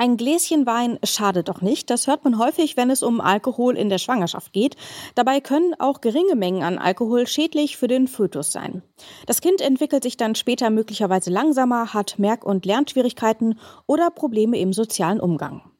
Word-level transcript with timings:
Ein 0.00 0.16
Gläschen 0.16 0.64
Wein 0.64 0.98
schadet 1.04 1.50
doch 1.50 1.60
nicht. 1.60 1.90
Das 1.90 2.06
hört 2.06 2.24
man 2.24 2.38
häufig, 2.38 2.78
wenn 2.78 2.88
es 2.88 3.02
um 3.02 3.20
Alkohol 3.20 3.76
in 3.76 3.90
der 3.90 3.98
Schwangerschaft 3.98 4.54
geht. 4.54 4.76
Dabei 5.14 5.42
können 5.42 5.74
auch 5.78 6.00
geringe 6.00 6.36
Mengen 6.36 6.62
an 6.62 6.78
Alkohol 6.78 7.26
schädlich 7.26 7.76
für 7.76 7.86
den 7.86 8.08
Fötus 8.08 8.50
sein. 8.50 8.82
Das 9.26 9.42
Kind 9.42 9.60
entwickelt 9.60 10.04
sich 10.04 10.16
dann 10.16 10.34
später 10.36 10.70
möglicherweise 10.70 11.28
langsamer, 11.28 11.92
hat 11.92 12.18
Merk- 12.18 12.46
und 12.46 12.64
Lernschwierigkeiten 12.64 13.58
oder 13.86 14.08
Probleme 14.08 14.58
im 14.58 14.72
sozialen 14.72 15.20
Umgang. 15.20 15.70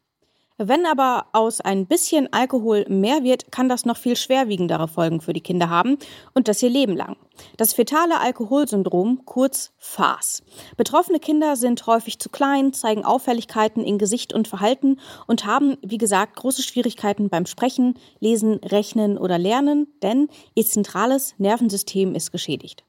Wenn 0.63 0.85
aber 0.85 1.24
aus 1.33 1.63
ein 1.63 1.87
bisschen 1.87 2.31
Alkohol 2.35 2.85
mehr 2.87 3.24
wird, 3.24 3.51
kann 3.51 3.71
das 3.71 3.87
noch 3.87 3.97
viel 3.97 4.15
schwerwiegendere 4.15 4.88
Folgen 4.88 5.22
für 5.22 5.33
die 5.33 5.40
Kinder 5.40 5.71
haben 5.71 5.97
und 6.35 6.49
das 6.49 6.63
ihr 6.63 6.69
Leben 6.69 6.95
lang. 6.95 7.17
Das 7.56 7.72
fetale 7.72 8.21
Alkoholsyndrom, 8.21 9.23
kurz 9.24 9.73
FAS. 9.78 10.42
Betroffene 10.77 11.19
Kinder 11.19 11.56
sind 11.56 11.87
häufig 11.87 12.19
zu 12.19 12.28
klein, 12.28 12.74
zeigen 12.74 13.06
Auffälligkeiten 13.06 13.83
in 13.83 13.96
Gesicht 13.96 14.35
und 14.35 14.49
Verhalten 14.49 15.01
und 15.27 15.46
haben, 15.46 15.78
wie 15.81 15.96
gesagt, 15.96 16.36
große 16.36 16.62
Schwierigkeiten 16.62 17.30
beim 17.30 17.47
Sprechen, 17.47 17.95
Lesen, 18.19 18.56
Rechnen 18.62 19.16
oder 19.16 19.38
Lernen, 19.38 19.86
denn 20.02 20.28
ihr 20.55 20.66
zentrales 20.66 21.34
Nervensystem 21.38 22.14
ist 22.14 22.33
geschädigt. 22.33 22.84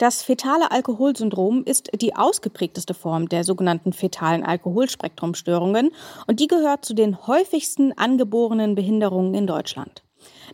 Das 0.00 0.22
fetale 0.22 0.70
Alkoholsyndrom 0.70 1.62
ist 1.62 1.90
die 2.00 2.16
ausgeprägteste 2.16 2.94
Form 2.94 3.28
der 3.28 3.44
sogenannten 3.44 3.92
fetalen 3.92 4.42
Alkoholspektrumstörungen 4.42 5.90
und 6.26 6.40
die 6.40 6.46
gehört 6.46 6.86
zu 6.86 6.94
den 6.94 7.26
häufigsten 7.26 7.92
angeborenen 7.98 8.74
Behinderungen 8.74 9.34
in 9.34 9.46
Deutschland. 9.46 10.02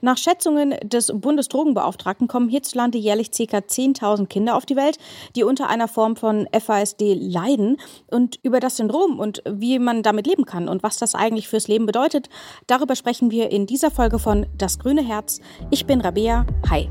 Nach 0.01 0.19
Schätzungen 0.19 0.75
des 0.83 1.13
Bundesdrogenbeauftragten 1.15 2.27
kommen 2.27 2.49
hierzulande 2.49 2.99
jährlich 2.99 3.31
ca. 3.31 3.59
10.000 3.59 4.27
Kinder 4.27 4.57
auf 4.57 4.67
die 4.67 4.75
Welt, 4.75 4.99
die 5.37 5.45
unter 5.45 5.69
einer 5.69 5.87
Form 5.87 6.17
von 6.17 6.49
FASD 6.53 7.15
leiden. 7.15 7.77
Und 8.11 8.41
über 8.43 8.59
das 8.59 8.79
Syndrom 8.79 9.21
und 9.21 9.45
wie 9.49 9.79
man 9.79 10.03
damit 10.03 10.27
leben 10.27 10.45
kann 10.45 10.69
und 10.69 10.83
was 10.83 10.97
das 10.97 11.15
eigentlich 11.15 11.47
fürs 11.47 11.69
Leben 11.69 11.87
bedeutet, 11.87 12.29
darüber 12.67 12.97
sprechen 12.97 13.31
wir 13.31 13.53
in 13.53 13.67
dieser 13.67 13.93
Folge 13.93 14.19
von 14.19 14.47
Das 14.59 14.81
grüne 14.81 15.03
Herz. 15.03 15.41
Ich 15.71 15.87
bin 15.87 16.01
Rabea. 16.01 16.47
Hi. 16.69 16.89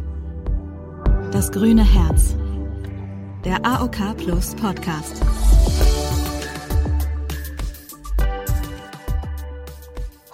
Das 1.31 1.51
grüne 1.51 1.83
Herz 1.83 2.37
der 3.45 3.63
AOK 3.63 4.17
Plus 4.17 4.55
Podcast. 4.55 5.21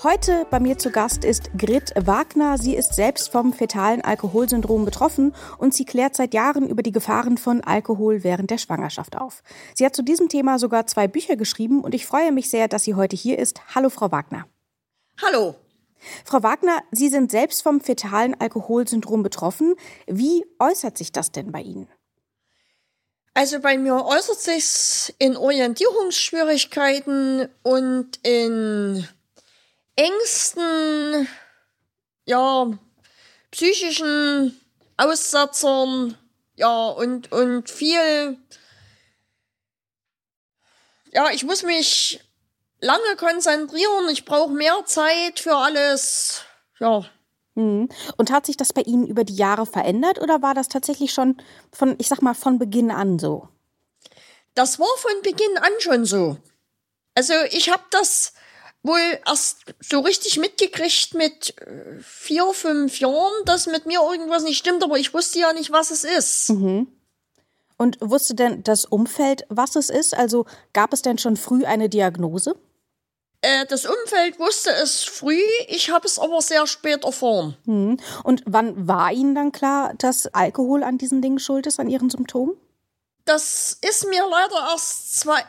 Heute 0.02 0.48
bei 0.50 0.62
mir 0.62 0.78
zu 0.78 0.92
Gast 0.92 1.26
ist 1.26 1.52
Grit 1.58 1.92
Wagner. 1.98 2.58
Sie 2.58 2.73
ist 2.73 2.95
selbst 2.95 3.30
vom 3.30 3.52
fetalen 3.52 4.00
Alkoholsyndrom 4.00 4.86
betroffen 4.86 5.36
und 5.58 5.73
sie 5.73 5.84
klärt 5.84 6.16
seit 6.16 6.34
Jahren 6.34 6.70
über 6.70 6.84
die 6.84 6.94
Gefahren 6.94 7.38
von 7.38 7.59
Alkohol 7.59 8.23
während 8.23 8.50
der 8.50 8.58
Schwangerschaft 8.58 9.18
auf. 9.18 9.44
Sie 9.75 9.86
hat 9.86 9.94
zu 9.94 10.03
diesem 10.03 10.30
Thema 10.30 10.58
sogar 10.58 10.88
zwei 10.88 11.09
Bücher 11.09 11.36
geschrieben 11.36 11.81
und 11.81 11.94
ich 11.94 12.06
freue 12.06 12.31
mich 12.31 12.50
sehr, 12.50 12.70
dass 12.70 12.86
sie 12.86 12.96
heute 12.96 13.18
hier 13.18 13.38
ist. 13.38 13.62
Hallo, 13.75 13.90
Frau 13.90 14.09
Wagner. 14.14 14.46
Hallo. 15.22 15.56
Frau 16.23 16.42
Wagner, 16.44 16.80
Sie 16.92 17.09
sind 17.09 17.30
selbst 17.30 17.62
vom 17.62 17.81
fetalen 17.81 18.40
Alkoholsyndrom 18.40 19.22
betroffen. 19.22 19.75
Wie 20.08 20.46
äußert 20.59 20.98
sich 20.98 21.12
das 21.12 21.34
denn 21.34 21.52
bei 21.52 21.62
Ihnen? 21.62 21.90
Also 23.34 23.62
bei 23.62 23.78
mir 23.78 24.06
äußert 24.06 24.42
sich's 24.42 25.14
in 25.18 25.38
Orientierungsschwierigkeiten 25.38 27.48
und 27.64 28.20
in 28.24 29.08
Ängsten, 29.96 31.30
ja, 32.26 32.68
psychischen 33.52 34.59
Aussetzern, 34.98 36.18
ja, 36.56 36.90
und, 36.90 37.32
und 37.32 37.70
viel, 37.70 38.38
ja, 41.14 41.30
ich 41.32 41.46
muss 41.46 41.64
mich 41.64 42.20
lange 42.82 43.16
konzentrieren, 43.16 44.09
ich 44.09 44.26
brauche 44.26 44.52
mehr 44.52 44.84
Zeit 44.86 45.40
für 45.40 45.56
alles, 45.56 46.42
ja. 46.80 47.06
Mhm. 47.56 47.90
Und 48.18 48.32
hat 48.32 48.46
sich 48.46 48.58
das 48.58 48.74
bei 48.74 48.82
Ihnen 48.82 49.08
über 49.08 49.24
die 49.24 49.36
Jahre 49.36 49.66
verändert 49.66 50.22
oder 50.22 50.42
war 50.42 50.54
das 50.54 50.70
tatsächlich 50.70 51.12
schon 51.12 51.38
von, 51.72 51.96
ich 51.98 52.08
sag 52.08 52.22
mal, 52.22 52.34
von 52.34 52.59
Beginn 52.59 52.92
an 52.92 53.20
so? 53.20 53.48
Das 54.53 54.80
war 54.80 54.88
von 54.98 55.22
Beginn 55.22 55.58
an 55.58 55.72
schon 55.80 56.06
so. 56.06 56.38
Also 57.16 57.34
ich 57.52 57.70
habe 57.70 57.84
das 57.92 58.34
wohl 58.84 59.00
erst 59.25 59.59
so 59.80 60.00
richtig 60.00 60.38
mitgekriegt 60.38 61.14
mit 61.14 61.56
äh, 61.62 62.00
vier, 62.02 62.52
fünf 62.53 63.00
Jahren, 63.00 63.46
dass 63.46 63.68
mit 63.68 63.86
mir 63.86 64.00
irgendwas 64.02 64.44
nicht 64.44 64.58
stimmt, 64.58 64.84
aber 64.84 64.98
ich 64.98 65.14
wusste 65.14 65.40
ja 65.40 65.54
nicht, 65.54 65.72
was 65.72 65.92
es 65.92 66.04
ist. 66.04 66.50
Mhm. 66.50 66.88
Und 67.78 67.98
wusste 68.00 68.36
denn 68.36 68.64
das 68.64 68.86
Umfeld, 68.86 69.46
was 69.50 69.75
es 69.75 69.90
ist? 69.90 70.16
Also 70.16 70.46
gab 70.74 70.94
es 70.94 71.02
denn 71.02 71.18
schon 71.18 71.36
früh 71.36 71.66
eine 71.66 71.90
Diagnose? 71.90 72.56
Äh, 73.41 73.66
das 73.66 73.85
Umfeld 73.85 74.40
wusste 74.40 74.69
es 74.72 75.03
früh, 75.03 75.41
ich 75.68 75.90
habe 75.90 76.06
es 76.06 76.19
aber 76.19 76.41
sehr 76.41 76.68
spät 76.68 77.03
erfahren. 77.03 77.57
Hm. 77.66 77.97
Und 78.24 78.44
wann 78.46 78.88
war 78.88 79.12
Ihnen 79.12 79.34
dann 79.34 79.52
klar, 79.52 79.94
dass 79.97 80.28
Alkohol 80.28 80.84
an 80.84 81.00
diesen 81.00 81.22
Dingen 81.22 81.40
schuld 81.40 81.66
ist, 81.66 81.80
an 81.80 81.90
Ihren 81.90 82.09
Symptomen? 82.09 82.56
Das 83.25 83.78
ist 83.81 84.07
mir 84.07 84.24
leider 84.30 84.72
erst 84.72 85.19
zwei, 85.19 85.40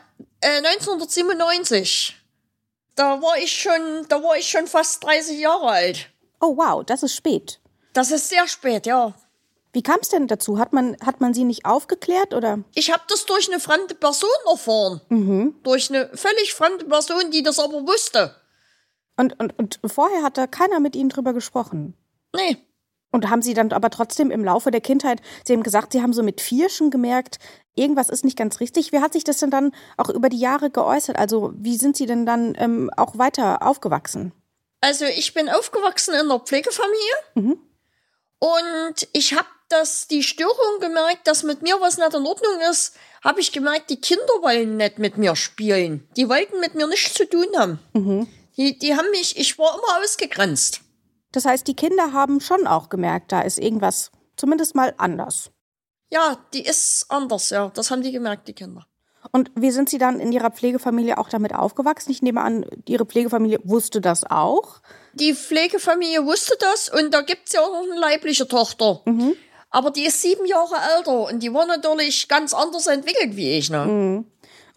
äh, 0.41 0.57
1997. 0.57 2.15
Da 2.95 3.21
war 3.21 3.37
ich 3.37 3.53
schon, 3.53 4.05
da 4.09 4.21
war 4.23 4.37
ich 4.37 4.49
schon 4.49 4.67
fast 4.67 5.03
30 5.03 5.39
Jahre 5.39 5.67
alt. 5.67 6.09
Oh 6.39 6.57
wow, 6.57 6.83
das 6.83 7.03
ist 7.03 7.15
spät. 7.15 7.59
Das 7.93 8.11
ist 8.11 8.29
sehr 8.29 8.47
spät, 8.47 8.85
ja. 8.85 9.13
Wie 9.73 9.81
kam 9.81 9.97
es 10.01 10.09
denn 10.09 10.27
dazu? 10.27 10.59
Hat 10.59 10.71
man, 10.71 10.95
hat 11.03 11.19
man 11.19 11.33
sie 11.33 11.43
nicht 11.43 11.65
aufgeklärt 11.65 12.35
oder? 12.35 12.59
Ich 12.75 12.91
habe 12.91 13.03
das 13.09 13.25
durch 13.25 13.49
eine 13.51 13.59
fremde 13.59 13.95
Person 13.95 14.29
erfahren. 14.49 15.01
Mhm. 15.09 15.55
Durch 15.63 15.89
eine 15.89 16.09
völlig 16.13 16.53
fremde 16.53 16.85
Person, 16.85 17.31
die 17.31 17.41
das 17.41 17.59
aber 17.59 17.85
wusste. 17.87 18.35
Und, 19.17 19.39
und, 19.39 19.57
und 19.57 19.79
vorher 19.85 20.21
hat 20.23 20.37
da 20.37 20.47
keiner 20.47 20.79
mit 20.79 20.95
Ihnen 20.95 21.09
drüber 21.09 21.33
gesprochen? 21.33 21.95
Nee. 22.35 22.57
Und 23.11 23.29
haben 23.29 23.41
Sie 23.41 23.53
dann 23.53 23.71
aber 23.71 23.89
trotzdem 23.89 24.31
im 24.31 24.43
Laufe 24.43 24.71
der 24.71 24.81
Kindheit, 24.81 25.21
Sie 25.45 25.53
haben 25.53 25.63
gesagt, 25.63 25.93
Sie 25.93 26.01
haben 26.01 26.13
so 26.13 26.23
mit 26.23 26.41
vier 26.41 26.69
schon 26.69 26.89
gemerkt, 26.89 27.37
irgendwas 27.75 28.09
ist 28.09 28.25
nicht 28.25 28.37
ganz 28.37 28.59
richtig. 28.59 28.91
Wie 28.91 28.99
hat 28.99 29.13
sich 29.13 29.23
das 29.23 29.37
denn 29.37 29.51
dann 29.51 29.71
auch 29.97 30.09
über 30.09 30.29
die 30.29 30.39
Jahre 30.39 30.69
geäußert? 30.69 31.17
Also 31.17 31.51
wie 31.55 31.77
sind 31.77 31.97
Sie 31.97 32.05
denn 32.05 32.25
dann 32.25 32.55
ähm, 32.57 32.89
auch 32.95 33.17
weiter 33.17 33.61
aufgewachsen? 33.61 34.33
Also 34.81 35.05
ich 35.05 35.33
bin 35.33 35.49
aufgewachsen 35.49 36.13
in 36.13 36.21
einer 36.21 36.39
Pflegefamilie. 36.39 37.15
Mhm. 37.35 37.57
Und 38.39 39.07
ich 39.13 39.33
habe 39.33 39.47
das 39.73 40.07
die 40.07 40.23
Störung 40.23 40.79
gemerkt, 40.79 41.27
dass 41.27 41.43
mit 41.43 41.61
mir 41.61 41.79
was 41.81 41.97
nicht 41.97 42.13
in 42.13 42.25
Ordnung 42.25 42.59
ist, 42.69 42.95
habe 43.23 43.39
ich 43.39 43.51
gemerkt, 43.51 43.89
die 43.89 43.99
Kinder 43.99 44.33
wollen 44.41 44.77
nicht 44.77 44.99
mit 44.99 45.17
mir 45.17 45.35
spielen. 45.35 46.07
Die 46.15 46.29
wollten 46.29 46.59
mit 46.59 46.75
mir 46.75 46.87
nichts 46.87 47.13
zu 47.13 47.27
tun 47.27 47.47
haben. 47.57 47.79
Mhm. 47.93 48.27
Die, 48.57 48.77
die 48.77 48.95
haben 48.95 49.09
mich, 49.11 49.37
ich 49.37 49.57
war 49.57 49.73
immer 49.75 50.03
ausgegrenzt. 50.03 50.81
Das 51.31 51.45
heißt, 51.45 51.67
die 51.67 51.75
Kinder 51.75 52.13
haben 52.13 52.39
schon 52.39 52.67
auch 52.67 52.89
gemerkt, 52.89 53.31
da 53.31 53.41
ist 53.41 53.57
irgendwas 53.57 54.11
zumindest 54.37 54.75
mal 54.75 54.93
anders. 54.97 55.49
Ja, 56.11 56.37
die 56.53 56.63
ist 56.63 57.05
anders, 57.09 57.49
ja. 57.49 57.71
Das 57.73 57.89
haben 57.89 58.03
die 58.03 58.11
gemerkt, 58.11 58.47
die 58.47 58.53
Kinder. 58.53 58.85
Und 59.31 59.51
wie 59.55 59.71
sind 59.71 59.89
Sie 59.89 59.97
dann 59.97 60.19
in 60.19 60.31
Ihrer 60.31 60.51
Pflegefamilie 60.51 61.17
auch 61.17 61.29
damit 61.29 61.55
aufgewachsen? 61.55 62.11
Ich 62.11 62.21
nehme 62.21 62.41
an, 62.41 62.65
Ihre 62.87 63.05
Pflegefamilie 63.05 63.59
wusste 63.63 64.01
das 64.01 64.23
auch. 64.29 64.81
Die 65.13 65.33
Pflegefamilie 65.33 66.25
wusste 66.25 66.55
das 66.59 66.89
und 66.89 67.13
da 67.13 67.21
gibt 67.21 67.47
es 67.47 67.53
ja 67.53 67.61
auch 67.61 67.71
noch 67.71 67.83
eine 67.83 67.99
leibliche 67.99 68.47
Tochter. 68.47 69.01
Mhm. 69.05 69.33
Aber 69.73 69.89
die 69.89 70.05
ist 70.05 70.21
sieben 70.21 70.45
Jahre 70.45 70.75
älter 70.95 71.29
und 71.29 71.41
die 71.41 71.51
war 71.51 71.65
natürlich 71.65 72.27
ganz 72.27 72.53
anders 72.53 72.85
entwickelt 72.85 73.35
wie 73.35 73.57
ich. 73.57 73.71
Ne? 73.71 73.85
Mhm. 73.85 74.25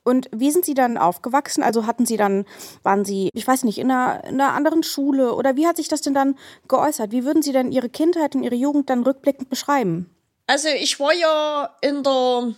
Und 0.05 0.31
wie 0.35 0.51
sind 0.51 0.65
Sie 0.65 0.73
dann 0.73 0.97
aufgewachsen? 0.97 1.63
Also 1.63 1.87
hatten 1.87 2.07
Sie 2.07 2.17
dann, 2.17 2.47
waren 2.83 3.05
Sie, 3.05 3.29
ich 3.35 3.47
weiß 3.47 3.65
nicht, 3.65 3.77
in 3.77 3.91
einer, 3.91 4.25
in 4.25 4.41
einer 4.41 4.55
anderen 4.55 4.83
Schule 4.83 5.35
oder 5.35 5.55
wie 5.55 5.67
hat 5.67 5.77
sich 5.77 5.89
das 5.89 6.01
denn 6.01 6.15
dann 6.15 6.39
geäußert? 6.67 7.13
Wie 7.13 7.25
würden 7.25 7.43
Sie 7.43 7.53
denn 7.53 7.73
Ihre 7.73 7.91
Kindheit 7.91 8.35
und 8.35 8.43
Ihre 8.43 8.55
Jugend 8.55 8.89
dann 8.89 9.03
rückblickend 9.03 9.51
beschreiben? 9.51 10.11
Also 10.47 10.69
ich 10.69 10.99
war 10.99 11.13
ja 11.13 11.77
in 11.83 12.03
der 12.03 12.55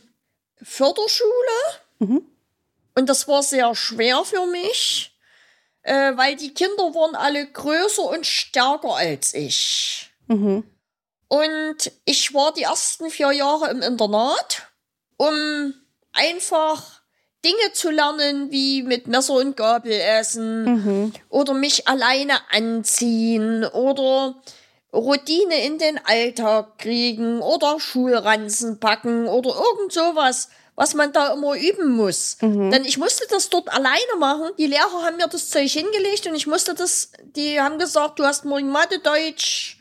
Förderschule 0.63 1.59
mhm. 1.99 2.23
und 2.95 3.09
das 3.09 3.27
war 3.27 3.43
sehr 3.43 3.75
schwer 3.75 4.23
für 4.25 4.47
mich, 4.47 5.19
äh, 5.83 6.17
weil 6.17 6.37
die 6.37 6.55
Kinder 6.55 6.95
waren 6.95 7.17
alle 7.17 7.51
größer 7.51 8.05
und 8.05 8.25
stärker 8.27 8.95
als 8.95 9.35
ich. 9.35 10.13
Mhm. 10.29 10.63
Und 11.29 11.93
ich 12.05 12.33
war 12.33 12.53
die 12.53 12.63
ersten 12.63 13.11
vier 13.11 13.33
Jahre 13.33 13.71
im 13.71 13.83
Internat, 13.83 14.69
um 15.19 15.75
einfach 16.13 17.03
Dinge 17.45 17.73
zu 17.73 17.91
lernen, 17.91 18.51
wie 18.51 18.83
mit 18.83 19.07
Messer 19.07 19.35
und 19.35 19.57
Gabel 19.57 19.93
essen 19.93 20.65
mhm. 20.65 21.13
oder 21.29 21.55
mich 21.55 21.87
alleine 21.87 22.35
anziehen 22.51 23.65
oder 23.65 24.35
Routine 24.93 25.65
in 25.65 25.79
den 25.79 26.01
Alltag 26.05 26.79
kriegen 26.79 27.41
oder 27.41 27.79
Schulranzen 27.79 28.81
packen 28.81 29.29
oder 29.29 29.51
irgend 29.51 29.93
sowas, 29.93 30.49
was 30.75 30.95
man 30.95 31.13
da 31.13 31.35
immer 31.35 31.55
üben 31.57 31.91
muss. 31.95 32.39
Mhm. 32.41 32.71
Denn 32.71 32.85
ich 32.85 32.99
musste 32.99 33.27
das 33.31 33.51
dort 33.51 33.69
alleine 33.69 34.17
machen. 34.19 34.51
Die 34.59 34.67
Lehrer 34.67 35.03
haben 35.05 35.17
mir 35.17 35.29
das 35.29 35.51
Zeug 35.51 35.71
hingelegt 35.71 36.27
und 36.27 36.35
ich 36.35 36.47
musste 36.47 36.75
das, 36.75 37.13
die 37.37 37.61
haben 37.61 37.79
gesagt, 37.79 38.19
du 38.19 38.25
hast 38.25 38.45
morgen 38.45 38.71
Mathe, 38.71 38.99
Deutsch, 38.99 39.78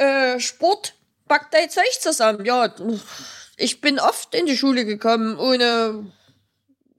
äh, 0.00 0.40
Sport, 0.40 0.94
pack 1.28 1.50
dein 1.50 1.70
Zeug 1.70 1.92
zusammen. 2.00 2.44
Ja, 2.44 2.74
ich 3.56 3.80
bin 3.80 3.98
oft 3.98 4.34
in 4.34 4.46
die 4.46 4.56
Schule 4.56 4.84
gekommen, 4.84 5.38
ohne 5.38 6.10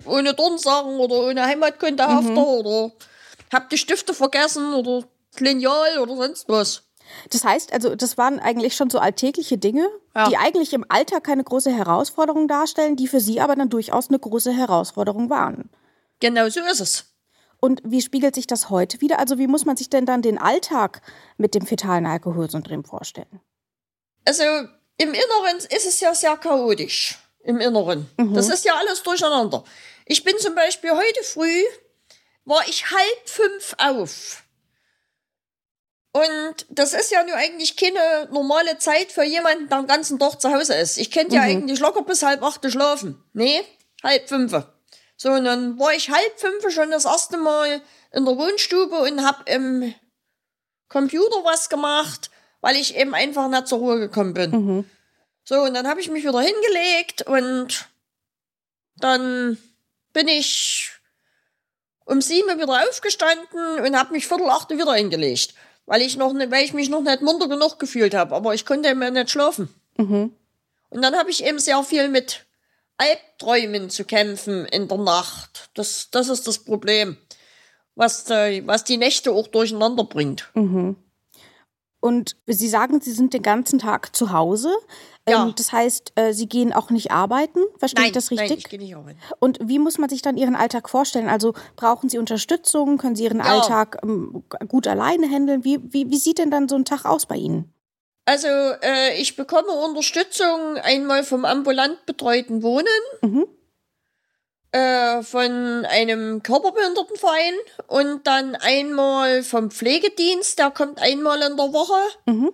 ohne 0.05 0.35
Turnsachen 0.35 0.99
oder 0.99 1.27
ohne 1.27 1.45
Heimatkundehafter 1.45 2.31
mhm. 2.31 2.37
oder 2.37 2.91
hab 3.51 3.69
die 3.69 3.77
Stifte 3.77 4.13
vergessen 4.13 4.73
oder 4.73 5.05
Lineal 5.39 5.99
oder 5.99 6.15
sonst 6.15 6.49
was. 6.49 6.83
Das 7.29 7.43
heißt, 7.43 7.73
also 7.73 7.95
das 7.95 8.17
waren 8.17 8.39
eigentlich 8.39 8.75
schon 8.75 8.89
so 8.89 8.99
alltägliche 8.99 9.57
Dinge, 9.57 9.87
ja. 10.15 10.29
die 10.29 10.37
eigentlich 10.37 10.73
im 10.73 10.85
Alltag 10.87 11.23
keine 11.25 11.43
große 11.43 11.71
Herausforderung 11.71 12.47
darstellen, 12.47 12.95
die 12.95 13.07
für 13.07 13.19
Sie 13.19 13.41
aber 13.41 13.55
dann 13.55 13.69
durchaus 13.69 14.09
eine 14.09 14.19
große 14.19 14.51
Herausforderung 14.51 15.29
waren. 15.29 15.69
Genau 16.19 16.47
so 16.49 16.61
ist 16.61 16.79
es. 16.79 17.10
Und 17.61 17.81
wie 17.85 18.01
spiegelt 18.01 18.35
sich 18.35 18.47
das 18.47 18.69
heute 18.69 18.99
wieder? 19.01 19.19
Also 19.19 19.37
wie 19.37 19.47
muss 19.47 19.65
man 19.65 19.77
sich 19.77 19.89
denn 19.89 20.05
dann 20.05 20.23
den 20.23 20.39
Alltag 20.39 21.01
mit 21.37 21.53
dem 21.55 21.65
fetalen 21.65 22.07
Alkoholsyndrom 22.07 22.83
vorstellen? 22.83 23.39
Also 24.25 24.43
im 24.97 25.13
Inneren 25.13 25.57
ist 25.69 25.85
es 25.85 25.99
ja 25.99 26.13
sehr 26.13 26.35
chaotisch. 26.37 27.19
Im 27.43 27.59
Inneren. 27.59 28.09
Mhm. 28.17 28.33
Das 28.33 28.49
ist 28.49 28.65
ja 28.65 28.73
alles 28.75 29.03
durcheinander. 29.03 29.63
Ich 30.05 30.23
bin 30.23 30.37
zum 30.39 30.55
Beispiel 30.55 30.91
heute 30.91 31.23
früh, 31.23 31.63
war 32.45 32.67
ich 32.67 32.89
halb 32.89 33.21
fünf 33.29 33.75
auf. 33.77 34.43
Und 36.13 36.65
das 36.69 36.93
ist 36.93 37.11
ja 37.11 37.23
nur 37.23 37.35
eigentlich 37.35 37.77
keine 37.77 38.27
normale 38.31 38.77
Zeit 38.79 39.11
für 39.11 39.23
jemanden, 39.23 39.69
der 39.69 39.79
den 39.79 39.87
ganzen 39.87 40.19
Tag 40.19 40.41
zu 40.41 40.51
Hause 40.51 40.73
ist. 40.75 40.97
Ich 40.97 41.11
könnte 41.11 41.35
ja 41.35 41.43
mhm. 41.43 41.47
eigentlich 41.47 41.79
locker 41.79 42.01
bis 42.01 42.23
halb 42.23 42.43
acht 42.43 42.69
schlafen. 42.69 43.23
Nee, 43.33 43.61
halb 44.03 44.27
fünf. 44.27 44.51
So, 45.21 45.33
und 45.33 45.45
dann 45.45 45.77
war 45.77 45.93
ich 45.93 46.09
halb 46.09 46.39
fünf 46.39 46.67
schon 46.73 46.89
das 46.89 47.05
erste 47.05 47.37
Mal 47.37 47.79
in 48.11 48.25
der 48.25 48.35
Wohnstube 48.35 48.95
und 49.01 49.23
hab 49.23 49.47
im 49.47 49.93
Computer 50.89 51.43
was 51.43 51.69
gemacht, 51.69 52.31
weil 52.59 52.75
ich 52.75 52.95
eben 52.95 53.13
einfach 53.13 53.47
nicht 53.47 53.67
zur 53.67 53.77
Ruhe 53.77 53.99
gekommen 53.99 54.33
bin. 54.33 54.49
Mhm. 54.49 54.89
So, 55.43 55.61
und 55.61 55.75
dann 55.75 55.87
habe 55.87 56.01
ich 56.01 56.09
mich 56.09 56.23
wieder 56.23 56.41
hingelegt 56.41 57.21
und 57.27 57.87
dann 58.95 59.59
bin 60.11 60.27
ich 60.27 60.89
um 62.05 62.19
sieben 62.19 62.59
wieder 62.59 62.89
aufgestanden 62.89 63.79
und 63.79 63.95
habe 63.95 64.13
mich 64.13 64.27
viertel 64.27 64.49
acht 64.49 64.71
wieder 64.71 64.95
hingelegt 64.95 65.53
weil 65.85 66.01
ich 66.01 66.15
noch, 66.15 66.33
weil 66.33 66.63
ich 66.63 66.73
mich 66.73 66.89
noch 66.89 67.01
nicht 67.01 67.21
munter 67.21 67.47
genug 67.47 67.77
gefühlt 67.77 68.13
habe, 68.13 68.33
aber 68.33 68.53
ich 68.53 68.65
konnte 68.65 68.89
immer 68.89 69.11
nicht 69.11 69.29
schlafen. 69.29 69.67
Mhm. 69.97 70.33
Und 70.89 71.01
dann 71.01 71.15
habe 71.15 71.29
ich 71.29 71.43
eben 71.43 71.59
sehr 71.59 71.83
viel 71.83 72.07
mit 72.07 72.45
Albträumen 73.01 73.89
zu 73.89 74.05
kämpfen 74.05 74.65
in 74.65 74.87
der 74.87 74.97
Nacht. 74.97 75.69
Das, 75.73 76.09
das 76.11 76.29
ist 76.29 76.47
das 76.47 76.59
Problem, 76.59 77.17
was, 77.95 78.25
die, 78.25 78.63
was 78.65 78.83
die 78.83 78.97
Nächte 78.97 79.31
auch 79.31 79.47
durcheinander 79.47 80.03
bringt. 80.03 80.49
Mhm. 80.53 80.95
Und 81.99 82.35
Sie 82.47 82.67
sagen, 82.67 82.99
Sie 82.99 83.11
sind 83.11 83.33
den 83.33 83.43
ganzen 83.43 83.77
Tag 83.77 84.15
zu 84.15 84.31
Hause. 84.31 84.71
Ja. 85.29 85.43
Ähm, 85.43 85.53
das 85.55 85.71
heißt, 85.71 86.13
äh, 86.15 86.33
Sie 86.33 86.47
gehen 86.47 86.73
auch 86.73 86.89
nicht 86.89 87.11
arbeiten. 87.11 87.59
Verstehe 87.77 88.05
ich 88.05 88.11
das 88.11 88.31
richtig? 88.31 88.49
Nein, 88.49 88.57
ich 88.57 88.69
gehe 88.69 88.79
nicht 88.79 88.95
arbeiten. 88.95 89.19
Und 89.39 89.59
wie 89.61 89.77
muss 89.77 89.99
man 89.99 90.09
sich 90.09 90.23
dann 90.23 90.35
Ihren 90.35 90.55
Alltag 90.55 90.89
vorstellen? 90.89 91.29
Also 91.29 91.53
brauchen 91.75 92.09
Sie 92.09 92.17
Unterstützung? 92.17 92.97
Können 92.97 93.15
Sie 93.15 93.23
Ihren 93.23 93.37
ja. 93.37 93.45
Alltag 93.45 93.99
ähm, 94.03 94.43
gut 94.67 94.87
alleine 94.87 95.29
handeln? 95.29 95.63
Wie, 95.63 95.79
wie, 95.93 96.09
wie 96.09 96.17
sieht 96.17 96.39
denn 96.39 96.49
dann 96.49 96.67
so 96.67 96.75
ein 96.75 96.85
Tag 96.85 97.05
aus 97.05 97.27
bei 97.27 97.35
Ihnen? 97.35 97.71
Also 98.25 98.47
äh, 98.47 99.19
ich 99.19 99.35
bekomme 99.35 99.71
Unterstützung 99.71 100.77
einmal 100.77 101.23
vom 101.23 101.43
ambulant 101.45 102.05
betreuten 102.05 102.61
Wohnen, 102.61 102.87
mhm. 103.21 103.47
äh, 104.71 105.23
von 105.23 105.85
einem 105.85 106.43
Körperbehindertenverein 106.43 107.55
und 107.87 108.27
dann 108.27 108.55
einmal 108.55 109.43
vom 109.43 109.71
Pflegedienst, 109.71 110.59
der 110.59 110.71
kommt 110.71 111.01
einmal 111.01 111.41
in 111.41 111.57
der 111.57 111.73
Woche. 111.73 111.99
Mhm. 112.25 112.53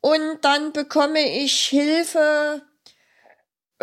Und 0.00 0.38
dann 0.42 0.72
bekomme 0.72 1.20
ich 1.20 1.66
Hilfe 1.66 2.62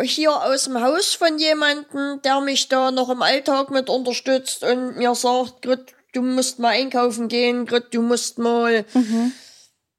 hier 0.00 0.42
aus 0.42 0.64
dem 0.64 0.80
Haus 0.80 1.14
von 1.14 1.38
jemandem, 1.38 2.20
der 2.22 2.40
mich 2.40 2.68
da 2.68 2.90
noch 2.90 3.08
im 3.08 3.22
Alltag 3.22 3.70
mit 3.70 3.88
unterstützt 3.88 4.62
und 4.62 4.96
mir 4.96 5.14
sagt, 5.14 5.62
Grit, 5.62 5.94
du 6.12 6.22
musst 6.22 6.58
mal 6.58 6.70
einkaufen 6.70 7.28
gehen, 7.28 7.66
Grit, 7.66 7.94
du 7.94 8.02
musst 8.02 8.38
mal 8.38 8.84
mhm. 8.94 9.32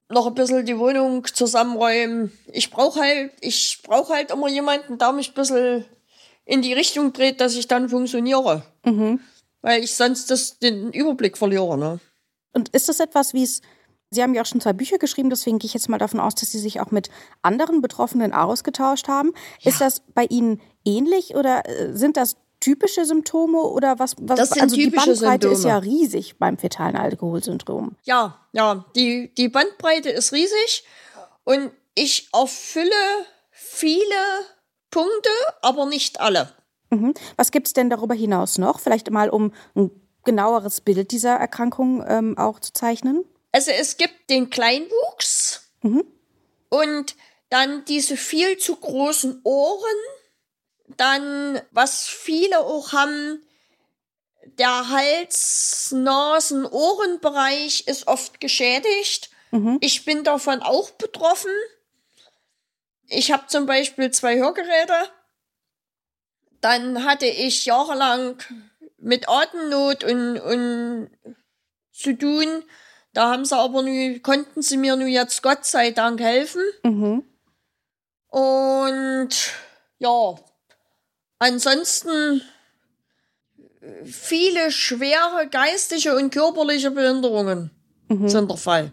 Noch 0.09 0.27
ein 0.27 0.35
bisschen 0.35 0.65
die 0.65 0.77
Wohnung 0.77 1.25
zusammenräumen. 1.25 2.31
Ich 2.51 2.69
brauche 2.69 2.99
halt, 2.99 3.31
ich 3.41 3.81
brauche 3.83 4.13
halt 4.13 4.31
immer 4.31 4.47
jemanden, 4.47 4.97
der 4.97 5.11
mich 5.11 5.31
ein 5.31 5.33
bisschen 5.33 5.85
in 6.45 6.61
die 6.61 6.73
Richtung 6.73 7.13
dreht, 7.13 7.41
dass 7.41 7.55
ich 7.55 7.67
dann 7.67 7.89
funktioniere. 7.89 8.63
Mhm. 8.85 9.19
Weil 9.61 9.83
ich 9.83 9.95
sonst 9.95 10.31
das, 10.31 10.59
den 10.59 10.91
Überblick 10.93 11.37
verliere. 11.37 11.77
Ne? 11.77 11.99
Und 12.53 12.69
ist 12.69 12.87
das 12.87 12.99
etwas, 12.99 13.33
wie 13.33 13.43
es 13.43 13.61
Sie 14.09 14.23
haben 14.23 14.33
ja 14.33 14.41
auch 14.41 14.45
schon 14.45 14.61
zwei 14.61 14.73
Bücher 14.73 14.99
geschrieben, 14.99 15.29
deswegen 15.29 15.59
gehe 15.59 15.67
ich 15.67 15.73
jetzt 15.73 15.89
mal 15.89 15.97
davon 15.97 16.21
aus, 16.21 16.33
dass 16.35 16.51
Sie 16.51 16.59
sich 16.59 16.79
auch 16.79 16.91
mit 16.91 17.09
anderen 17.41 17.81
Betroffenen 17.81 18.33
ausgetauscht 18.33 19.09
haben. 19.09 19.33
Ja. 19.59 19.71
Ist 19.71 19.81
das 19.81 20.01
bei 20.13 20.25
Ihnen 20.25 20.61
ähnlich 20.85 21.35
oder 21.35 21.67
äh, 21.67 21.93
sind 21.93 22.15
das 22.15 22.37
typische 22.67 23.05
Symptome 23.05 23.59
oder 23.59 23.97
was? 23.97 24.15
was 24.19 24.37
das 24.37 24.49
sind 24.49 24.63
also 24.63 24.75
die 24.75 24.89
Bandbreite 24.89 25.47
Symptome. 25.47 25.53
ist 25.53 25.63
ja 25.63 25.77
riesig 25.77 26.37
beim 26.37 26.57
fetalen 26.57 26.97
Alkoholsyndrom. 26.97 27.95
Ja, 28.03 28.37
ja, 28.51 28.83
die, 28.93 29.33
die 29.35 29.47
Bandbreite 29.47 30.09
ist 30.09 30.33
riesig 30.33 30.83
und 31.45 31.71
ich 31.95 32.27
erfülle 32.33 32.91
viele 33.51 34.15
Punkte, 34.91 35.29
aber 35.61 35.85
nicht 35.85 36.19
alle. 36.19 36.51
Mhm. 36.89 37.13
Was 37.37 37.51
gibt 37.51 37.67
es 37.67 37.73
denn 37.73 37.89
darüber 37.89 38.15
hinaus 38.15 38.57
noch? 38.57 38.81
Vielleicht 38.81 39.09
mal, 39.11 39.29
um 39.29 39.53
ein 39.73 39.89
genaueres 40.25 40.81
Bild 40.81 41.11
dieser 41.11 41.35
Erkrankung 41.35 42.03
ähm, 42.05 42.37
auch 42.37 42.59
zu 42.59 42.73
zeichnen? 42.73 43.23
Also 43.53 43.71
es 43.71 43.95
gibt 43.95 44.29
den 44.29 44.49
Kleinwuchs 44.49 45.69
mhm. 45.83 46.03
und 46.67 47.15
dann 47.49 47.85
diese 47.85 48.17
viel 48.17 48.57
zu 48.57 48.75
großen 48.75 49.39
Ohren. 49.45 49.99
Dann, 50.97 51.61
was 51.71 52.07
viele 52.07 52.59
auch 52.59 52.91
haben, 52.91 53.41
der 54.57 54.89
Hals, 54.89 55.91
Nasen, 55.91 56.65
Ohrenbereich 56.65 57.87
ist 57.87 58.07
oft 58.07 58.39
geschädigt. 58.39 59.29
Mhm. 59.51 59.77
Ich 59.81 60.05
bin 60.05 60.23
davon 60.23 60.61
auch 60.61 60.91
betroffen. 60.91 61.51
Ich 63.07 63.31
habe 63.31 63.47
zum 63.47 63.65
Beispiel 63.65 64.11
zwei 64.11 64.37
Hörgeräte. 64.37 65.09
Dann 66.61 67.05
hatte 67.05 67.27
ich 67.27 67.65
jahrelang 67.65 68.37
mit 68.97 69.29
Atemnot 69.29 70.03
und, 70.03 70.39
und 70.39 71.09
zu 71.91 72.17
tun. 72.17 72.63
Da 73.13 73.31
haben 73.31 73.45
sie 73.45 73.55
aber 73.55 73.81
nu, 73.83 74.19
konnten 74.19 74.61
sie 74.61 74.77
mir 74.77 74.95
nun 74.95 75.07
jetzt 75.07 75.41
Gott 75.43 75.65
sei 75.65 75.91
Dank 75.91 76.19
helfen. 76.19 76.61
Mhm. 76.83 77.23
Und 78.27 79.29
ja, 79.99 80.35
ansonsten 81.39 82.41
viele 84.03 84.71
schwere 84.71 85.47
geistige 85.49 86.15
und 86.15 86.31
körperliche 86.31 86.91
Behinderungen 86.91 87.71
mhm. 88.07 88.29
sind 88.29 88.49
der 88.49 88.57
Fall. 88.57 88.91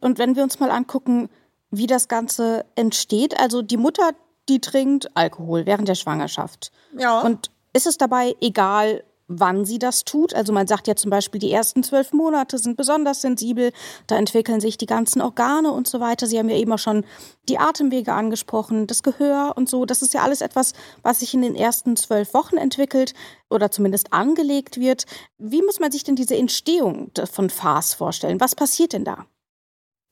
Und 0.00 0.18
wenn 0.18 0.36
wir 0.36 0.42
uns 0.42 0.60
mal 0.60 0.70
angucken, 0.70 1.28
wie 1.70 1.86
das 1.86 2.08
Ganze 2.08 2.64
entsteht, 2.74 3.38
also 3.38 3.62
die 3.62 3.76
Mutter, 3.76 4.12
die 4.48 4.60
trinkt 4.60 5.16
Alkohol 5.16 5.66
während 5.66 5.88
der 5.88 5.94
Schwangerschaft. 5.94 6.72
Ja. 6.96 7.20
Und 7.20 7.50
ist 7.72 7.86
es 7.86 7.98
dabei 7.98 8.34
egal, 8.40 9.04
wann 9.30 9.64
sie 9.64 9.78
das 9.78 10.04
tut. 10.04 10.34
Also 10.34 10.52
man 10.52 10.66
sagt 10.66 10.88
ja 10.88 10.96
zum 10.96 11.10
Beispiel, 11.10 11.38
die 11.38 11.52
ersten 11.52 11.82
zwölf 11.82 12.12
Monate 12.12 12.58
sind 12.58 12.76
besonders 12.76 13.22
sensibel, 13.22 13.72
da 14.08 14.16
entwickeln 14.16 14.60
sich 14.60 14.76
die 14.76 14.86
ganzen 14.86 15.22
Organe 15.22 15.70
und 15.70 15.88
so 15.88 16.00
weiter. 16.00 16.26
Sie 16.26 16.38
haben 16.38 16.48
ja 16.48 16.56
eben 16.56 16.72
auch 16.72 16.78
schon 16.78 17.06
die 17.48 17.58
Atemwege 17.58 18.12
angesprochen, 18.12 18.88
das 18.88 19.02
Gehör 19.02 19.54
und 19.56 19.68
so. 19.68 19.86
Das 19.86 20.02
ist 20.02 20.12
ja 20.12 20.22
alles 20.22 20.40
etwas, 20.40 20.72
was 21.02 21.20
sich 21.20 21.32
in 21.32 21.42
den 21.42 21.54
ersten 21.54 21.96
zwölf 21.96 22.34
Wochen 22.34 22.56
entwickelt 22.56 23.14
oder 23.48 23.70
zumindest 23.70 24.12
angelegt 24.12 24.78
wird. 24.78 25.04
Wie 25.38 25.62
muss 25.62 25.78
man 25.78 25.92
sich 25.92 26.02
denn 26.02 26.16
diese 26.16 26.36
Entstehung 26.36 27.12
von 27.30 27.50
FAS 27.50 27.94
vorstellen? 27.94 28.40
Was 28.40 28.56
passiert 28.56 28.92
denn 28.92 29.04
da? 29.04 29.26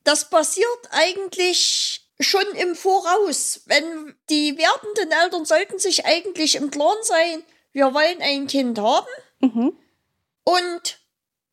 Das 0.05 0.29
passiert 0.29 0.89
eigentlich 0.91 2.09
schon 2.21 2.45
im 2.55 2.75
Voraus. 2.75 3.61
Wenn 3.65 4.15
die 4.29 4.57
werdenden 4.57 5.11
Eltern 5.11 5.45
sollten 5.45 5.79
sich 5.79 6.05
eigentlich 6.05 6.55
im 6.55 6.71
Klaren 6.71 7.03
sein, 7.03 7.43
wir 7.71 7.93
wollen 7.93 8.21
ein 8.21 8.47
Kind 8.47 8.79
haben 8.79 9.07
mhm. 9.39 9.77
und 10.43 10.99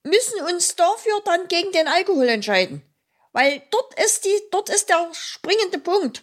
müssen 0.02 0.40
uns 0.42 0.76
dafür 0.76 1.20
dann 1.24 1.48
gegen 1.48 1.72
den 1.72 1.88
Alkohol 1.88 2.28
entscheiden. 2.28 2.82
Weil 3.32 3.62
dort 3.70 3.98
ist 4.00 4.24
die, 4.24 4.40
dort 4.50 4.70
ist 4.70 4.88
der 4.88 5.10
springende 5.12 5.78
Punkt, 5.78 6.22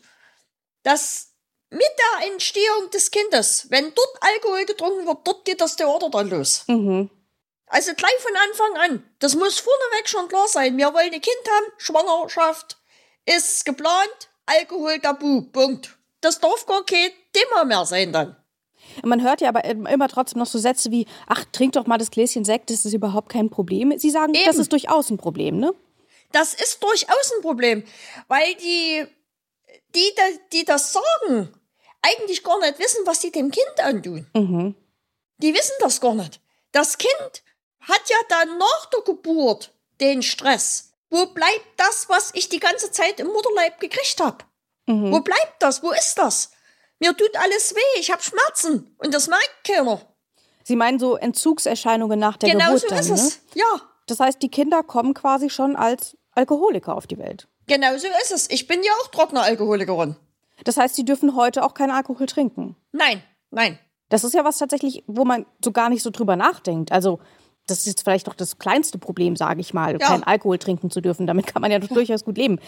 dass 0.84 1.34
mit 1.70 1.82
der 1.82 2.32
Entstehung 2.32 2.90
des 2.92 3.12
Kindes, 3.12 3.68
wenn 3.70 3.94
dort 3.94 4.18
Alkohol 4.22 4.66
getrunken 4.66 5.06
wird, 5.06 5.20
dort 5.24 5.46
geht 5.46 5.62
das 5.62 5.76
Theater 5.76 6.10
dann 6.10 6.30
los. 6.30 6.64
Mhm. 6.68 7.10
Also 7.68 7.94
gleich 7.96 8.18
von 8.20 8.36
Anfang 8.36 8.78
an. 8.78 9.16
Das 9.20 9.36
muss 9.36 9.60
vorneweg 9.60 10.08
schon 10.08 10.28
klar 10.28 10.48
sein. 10.48 10.78
Wir 10.78 10.94
wollen 10.94 11.14
ein 11.14 11.22
Kind 11.22 11.50
haben, 11.50 11.66
Schwangerschaft 11.78 12.78
ist 13.26 13.66
geplant, 13.66 14.30
Alkohol 14.46 15.00
tabu, 15.00 15.44
Punkt. 15.44 15.98
Das 16.22 16.40
darf 16.40 16.66
gar 16.66 16.86
kein 16.86 17.12
Thema 17.32 17.64
mehr 17.66 17.86
sein 17.86 18.14
dann. 18.14 18.43
Man 19.04 19.24
hört 19.24 19.42
ja 19.42 19.50
aber 19.50 19.66
immer 19.66 20.08
trotzdem 20.08 20.40
noch 20.40 20.48
so 20.48 20.60
Sätze 20.60 20.92
wie, 20.92 21.06
ach, 21.28 21.46
trink 21.52 21.74
doch 21.74 21.88
mal 21.88 21.98
das 21.98 22.12
Gläschen 22.12 22.46
Sekt, 22.46 22.70
das 22.70 22.86
ist 22.86 22.94
überhaupt 22.94 23.30
kein 23.30 23.50
Problem. 23.50 23.98
Sie 23.98 24.10
sagen, 24.10 24.34
Eben. 24.34 24.46
das 24.46 24.58
ist 24.58 24.72
durchaus 24.72 25.10
ein 25.10 25.18
Problem, 25.18 25.58
ne? 25.58 25.74
Das 26.32 26.54
ist 26.54 26.82
durchaus 26.84 27.32
ein 27.36 27.42
Problem, 27.42 27.84
weil 28.28 28.56
die, 28.56 29.06
die, 29.96 30.12
die 30.52 30.66
das 30.66 30.94
sagen, 30.94 31.54
eigentlich 32.02 32.44
gar 32.44 32.60
nicht 32.60 32.80
wissen, 32.80 33.06
was 33.06 33.22
sie 33.22 33.32
dem 33.32 33.52
Kind 33.52 33.80
antun. 33.80 34.28
Mhm. 34.34 34.76
Die 35.38 35.54
wissen 35.54 35.76
das 35.80 36.02
gar 36.02 36.16
nicht. 36.16 36.40
Das 36.72 36.98
Kind 36.98 37.44
hat 37.82 38.02
ja 38.10 38.18
dann 38.30 38.58
nach 38.58 38.86
der 38.92 39.02
Geburt 39.02 39.72
den 40.00 40.22
Stress. 40.22 40.94
Wo 41.10 41.28
bleibt 41.28 41.68
das, 41.78 42.10
was 42.10 42.32
ich 42.34 42.50
die 42.50 42.60
ganze 42.60 42.92
Zeit 42.92 43.20
im 43.20 43.28
Mutterleib 43.28 43.80
gekriegt 43.80 44.20
habe? 44.20 44.44
Mhm. 44.88 45.12
Wo 45.12 45.20
bleibt 45.20 45.62
das? 45.62 45.84
Wo 45.84 45.92
ist 45.92 46.16
das? 46.16 46.52
Mir 47.04 47.18
tut 47.18 47.36
alles 47.36 47.76
weh, 47.76 48.00
ich 48.00 48.12
habe 48.12 48.24
Schmerzen 48.24 48.96
und 48.98 49.14
das 49.14 49.28
merkt 49.28 49.68
keiner. 49.68 50.00
Sie 50.64 50.78
meinen 50.78 51.00
so 51.00 51.18
Entzugserscheinungen 51.18 52.18
nach 52.18 52.38
der 52.38 52.52
genau 52.52 52.68
Geburt 52.68 52.80
so 52.80 52.88
dann, 52.88 53.00
ist 53.00 53.10
es. 53.10 53.24
Ne? 53.54 53.62
Ja. 53.62 53.82
Das 54.08 54.22
heißt, 54.22 54.42
die 54.42 54.48
Kinder 54.48 54.84
kommen 54.84 55.14
quasi 55.14 55.50
schon 55.50 55.76
als 55.76 56.16
Alkoholiker 56.32 56.96
auf 56.96 57.06
die 57.06 57.18
Welt. 57.18 57.50
Genau 57.68 57.98
so 57.98 58.08
ist 58.22 58.32
es. 58.32 58.50
Ich 58.50 58.68
bin 58.68 58.84
ja 58.84 58.92
auch 59.02 59.08
trockener 59.08 59.42
Alkoholikerin. 59.42 60.16
Das 60.64 60.78
heißt, 60.78 60.96
sie 60.96 61.04
dürfen 61.04 61.36
heute 61.36 61.66
auch 61.66 61.74
keinen 61.74 61.92
Alkohol 61.92 62.26
trinken. 62.26 62.78
Nein, 62.94 63.22
nein. 63.52 63.78
Das 64.08 64.24
ist 64.24 64.34
ja 64.34 64.46
was 64.46 64.58
tatsächlich, 64.58 65.04
wo 65.06 65.26
man 65.26 65.46
so 65.62 65.74
gar 65.74 65.90
nicht 65.90 66.04
so 66.04 66.10
drüber 66.10 66.38
nachdenkt. 66.38 66.94
Also, 66.94 67.20
das 67.68 67.80
ist 67.80 67.88
jetzt 67.88 68.04
vielleicht 68.04 68.28
doch 68.28 68.34
das 68.34 68.60
kleinste 68.60 68.98
Problem, 68.98 69.36
sage 69.36 69.60
ich 69.60 69.74
mal, 69.74 69.92
ja. 69.94 69.98
keinen 69.98 70.24
Alkohol 70.24 70.58
trinken 70.58 70.90
zu 70.90 71.02
dürfen. 71.02 71.28
Damit 71.28 71.48
kann 71.48 71.62
man 71.62 71.70
ja, 71.70 71.80
ja. 71.80 71.88
durchaus 71.94 72.24
gut 72.24 72.38
leben. 72.38 72.60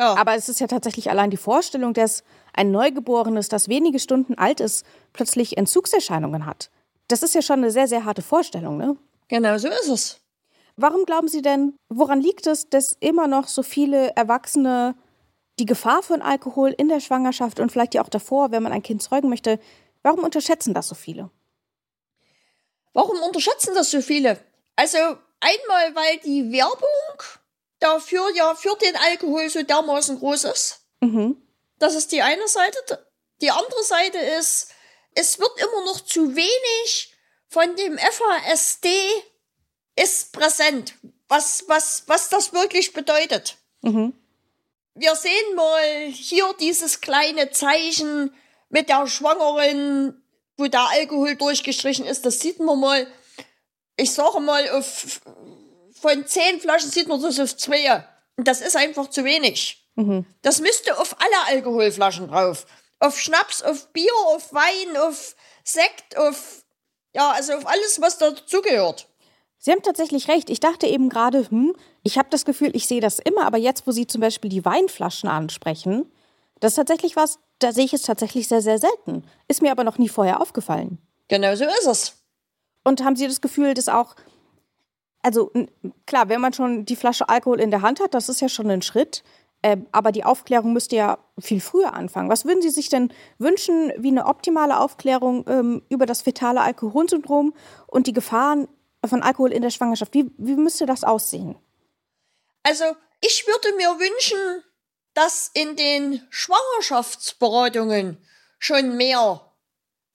Ja. 0.00 0.16
Aber 0.16 0.34
es 0.34 0.48
ist 0.48 0.60
ja 0.60 0.66
tatsächlich 0.66 1.10
allein 1.10 1.28
die 1.28 1.36
Vorstellung, 1.36 1.92
dass 1.92 2.24
ein 2.54 2.70
Neugeborenes, 2.70 3.50
das 3.50 3.68
wenige 3.68 3.98
Stunden 3.98 4.34
alt 4.38 4.60
ist, 4.60 4.86
plötzlich 5.12 5.58
Entzugserscheinungen 5.58 6.46
hat. 6.46 6.70
Das 7.08 7.22
ist 7.22 7.34
ja 7.34 7.42
schon 7.42 7.58
eine 7.58 7.70
sehr, 7.70 7.86
sehr 7.86 8.06
harte 8.06 8.22
Vorstellung, 8.22 8.78
ne? 8.78 8.96
Genau 9.28 9.58
so 9.58 9.68
ist 9.68 9.88
es. 9.88 10.20
Warum 10.76 11.04
glauben 11.04 11.28
Sie 11.28 11.42
denn, 11.42 11.76
woran 11.90 12.22
liegt 12.22 12.46
es, 12.46 12.70
dass 12.70 12.96
immer 13.00 13.26
noch 13.26 13.46
so 13.46 13.62
viele 13.62 14.16
Erwachsene 14.16 14.94
die 15.58 15.66
Gefahr 15.66 16.02
von 16.02 16.22
Alkohol 16.22 16.70
in 16.70 16.88
der 16.88 17.00
Schwangerschaft 17.00 17.60
und 17.60 17.70
vielleicht 17.70 17.94
ja 17.94 18.02
auch 18.02 18.08
davor, 18.08 18.52
wenn 18.52 18.62
man 18.62 18.72
ein 18.72 18.82
Kind 18.82 19.02
zeugen 19.02 19.28
möchte, 19.28 19.60
warum 20.02 20.20
unterschätzen 20.20 20.72
das 20.72 20.88
so 20.88 20.94
viele? 20.94 21.30
Warum 22.94 23.20
unterschätzen 23.20 23.74
das 23.74 23.90
so 23.90 24.00
viele? 24.00 24.38
Also 24.76 24.96
einmal, 24.96 25.94
weil 25.94 26.18
die 26.24 26.50
Werbung 26.50 27.39
dafür 27.80 28.34
ja 28.34 28.54
für 28.54 28.76
den 28.76 28.96
Alkohol 28.96 29.48
so 29.50 29.62
dermaßen 29.62 30.18
groß 30.18 30.44
ist. 30.44 30.80
Mhm. 31.00 31.36
Das 31.78 31.94
ist 31.94 32.12
die 32.12 32.22
eine 32.22 32.46
Seite. 32.46 33.06
Die 33.40 33.50
andere 33.50 33.82
Seite 33.82 34.18
ist, 34.18 34.68
es 35.14 35.38
wird 35.38 35.58
immer 35.58 35.84
noch 35.86 36.00
zu 36.00 36.36
wenig 36.36 37.14
von 37.48 37.74
dem 37.74 37.98
FASD 37.98 38.86
ist 39.96 40.32
präsent, 40.32 40.94
was, 41.28 41.64
was, 41.66 42.04
was 42.06 42.28
das 42.28 42.52
wirklich 42.52 42.92
bedeutet. 42.92 43.56
Mhm. 43.82 44.14
Wir 44.94 45.14
sehen 45.16 45.54
mal 45.56 46.06
hier 46.12 46.54
dieses 46.60 47.00
kleine 47.00 47.50
Zeichen 47.50 48.34
mit 48.68 48.88
der 48.88 49.06
Schwangeren, 49.06 50.22
wo 50.56 50.66
der 50.66 50.88
Alkohol 50.90 51.36
durchgestrichen 51.36 52.06
ist. 52.06 52.24
Das 52.24 52.40
sieht 52.40 52.60
man 52.60 52.78
mal, 52.78 53.06
ich 53.96 54.12
sage 54.12 54.40
mal, 54.40 54.68
auf, 54.70 55.20
von 56.00 56.26
zehn 56.26 56.60
Flaschen 56.60 56.90
sieht 56.90 57.08
man 57.08 57.20
das 57.20 57.38
auf 57.38 57.56
zwei. 57.56 58.04
Und 58.36 58.48
das 58.48 58.60
ist 58.60 58.76
einfach 58.76 59.08
zu 59.08 59.24
wenig. 59.24 59.86
Mhm. 59.96 60.24
Das 60.42 60.60
müsste 60.60 60.98
auf 60.98 61.16
alle 61.18 61.56
Alkoholflaschen 61.56 62.28
drauf. 62.28 62.66
Auf 62.98 63.18
Schnaps, 63.18 63.62
auf 63.62 63.92
Bier, 63.92 64.12
auf 64.28 64.52
Wein, 64.52 64.96
auf 64.96 65.34
Sekt, 65.64 66.16
auf, 66.16 66.64
ja, 67.14 67.30
also 67.32 67.54
auf 67.54 67.66
alles, 67.66 68.00
was 68.00 68.18
dazugehört. 68.18 69.08
Sie 69.58 69.70
haben 69.70 69.82
tatsächlich 69.82 70.28
recht. 70.28 70.48
Ich 70.48 70.60
dachte 70.60 70.86
eben 70.86 71.10
gerade, 71.10 71.48
hm, 71.50 71.74
ich 72.02 72.16
habe 72.16 72.28
das 72.30 72.46
Gefühl, 72.46 72.74
ich 72.74 72.86
sehe 72.86 73.00
das 73.00 73.18
immer, 73.18 73.44
aber 73.44 73.58
jetzt, 73.58 73.86
wo 73.86 73.92
Sie 73.92 74.06
zum 74.06 74.22
Beispiel 74.22 74.48
die 74.48 74.64
Weinflaschen 74.64 75.28
ansprechen, 75.28 76.10
das 76.60 76.72
ist 76.72 76.76
tatsächlich 76.76 77.16
was, 77.16 77.38
da 77.58 77.72
sehe 77.72 77.84
ich 77.84 77.92
es 77.92 78.02
tatsächlich 78.02 78.48
sehr, 78.48 78.62
sehr 78.62 78.78
selten. 78.78 79.24
Ist 79.48 79.60
mir 79.60 79.70
aber 79.70 79.84
noch 79.84 79.98
nie 79.98 80.08
vorher 80.08 80.40
aufgefallen. 80.40 80.98
Genau 81.28 81.54
so 81.54 81.64
ist 81.64 81.86
es. 81.86 82.14
Und 82.84 83.04
haben 83.04 83.16
Sie 83.16 83.26
das 83.26 83.42
Gefühl, 83.42 83.74
dass 83.74 83.88
auch, 83.88 84.14
also 85.22 85.52
klar, 86.06 86.28
wenn 86.28 86.40
man 86.40 86.52
schon 86.52 86.84
die 86.84 86.96
Flasche 86.96 87.28
Alkohol 87.28 87.60
in 87.60 87.70
der 87.70 87.82
Hand 87.82 88.00
hat, 88.00 88.14
das 88.14 88.28
ist 88.28 88.40
ja 88.40 88.48
schon 88.48 88.70
ein 88.70 88.82
Schritt. 88.82 89.22
Äh, 89.62 89.76
aber 89.92 90.10
die 90.10 90.24
Aufklärung 90.24 90.72
müsste 90.72 90.96
ja 90.96 91.18
viel 91.38 91.60
früher 91.60 91.92
anfangen. 91.92 92.30
Was 92.30 92.46
würden 92.46 92.62
Sie 92.62 92.70
sich 92.70 92.88
denn 92.88 93.12
wünschen, 93.38 93.92
wie 93.98 94.08
eine 94.08 94.24
optimale 94.26 94.80
Aufklärung 94.80 95.44
ähm, 95.48 95.82
über 95.90 96.06
das 96.06 96.22
fetale 96.22 96.62
Alkoholsyndrom 96.62 97.54
und 97.86 98.06
die 98.06 98.14
Gefahren 98.14 98.68
von 99.04 99.22
Alkohol 99.22 99.52
in 99.52 99.60
der 99.60 99.70
Schwangerschaft? 99.70 100.14
Wie, 100.14 100.30
wie 100.38 100.56
müsste 100.56 100.86
das 100.86 101.04
aussehen? 101.04 101.56
Also, 102.62 102.84
ich 103.20 103.46
würde 103.46 103.76
mir 103.76 103.98
wünschen, 103.98 104.64
dass 105.12 105.50
in 105.52 105.76
den 105.76 106.26
Schwangerschaftsberatungen 106.30 108.16
schon 108.58 108.96
mehr 108.96 109.40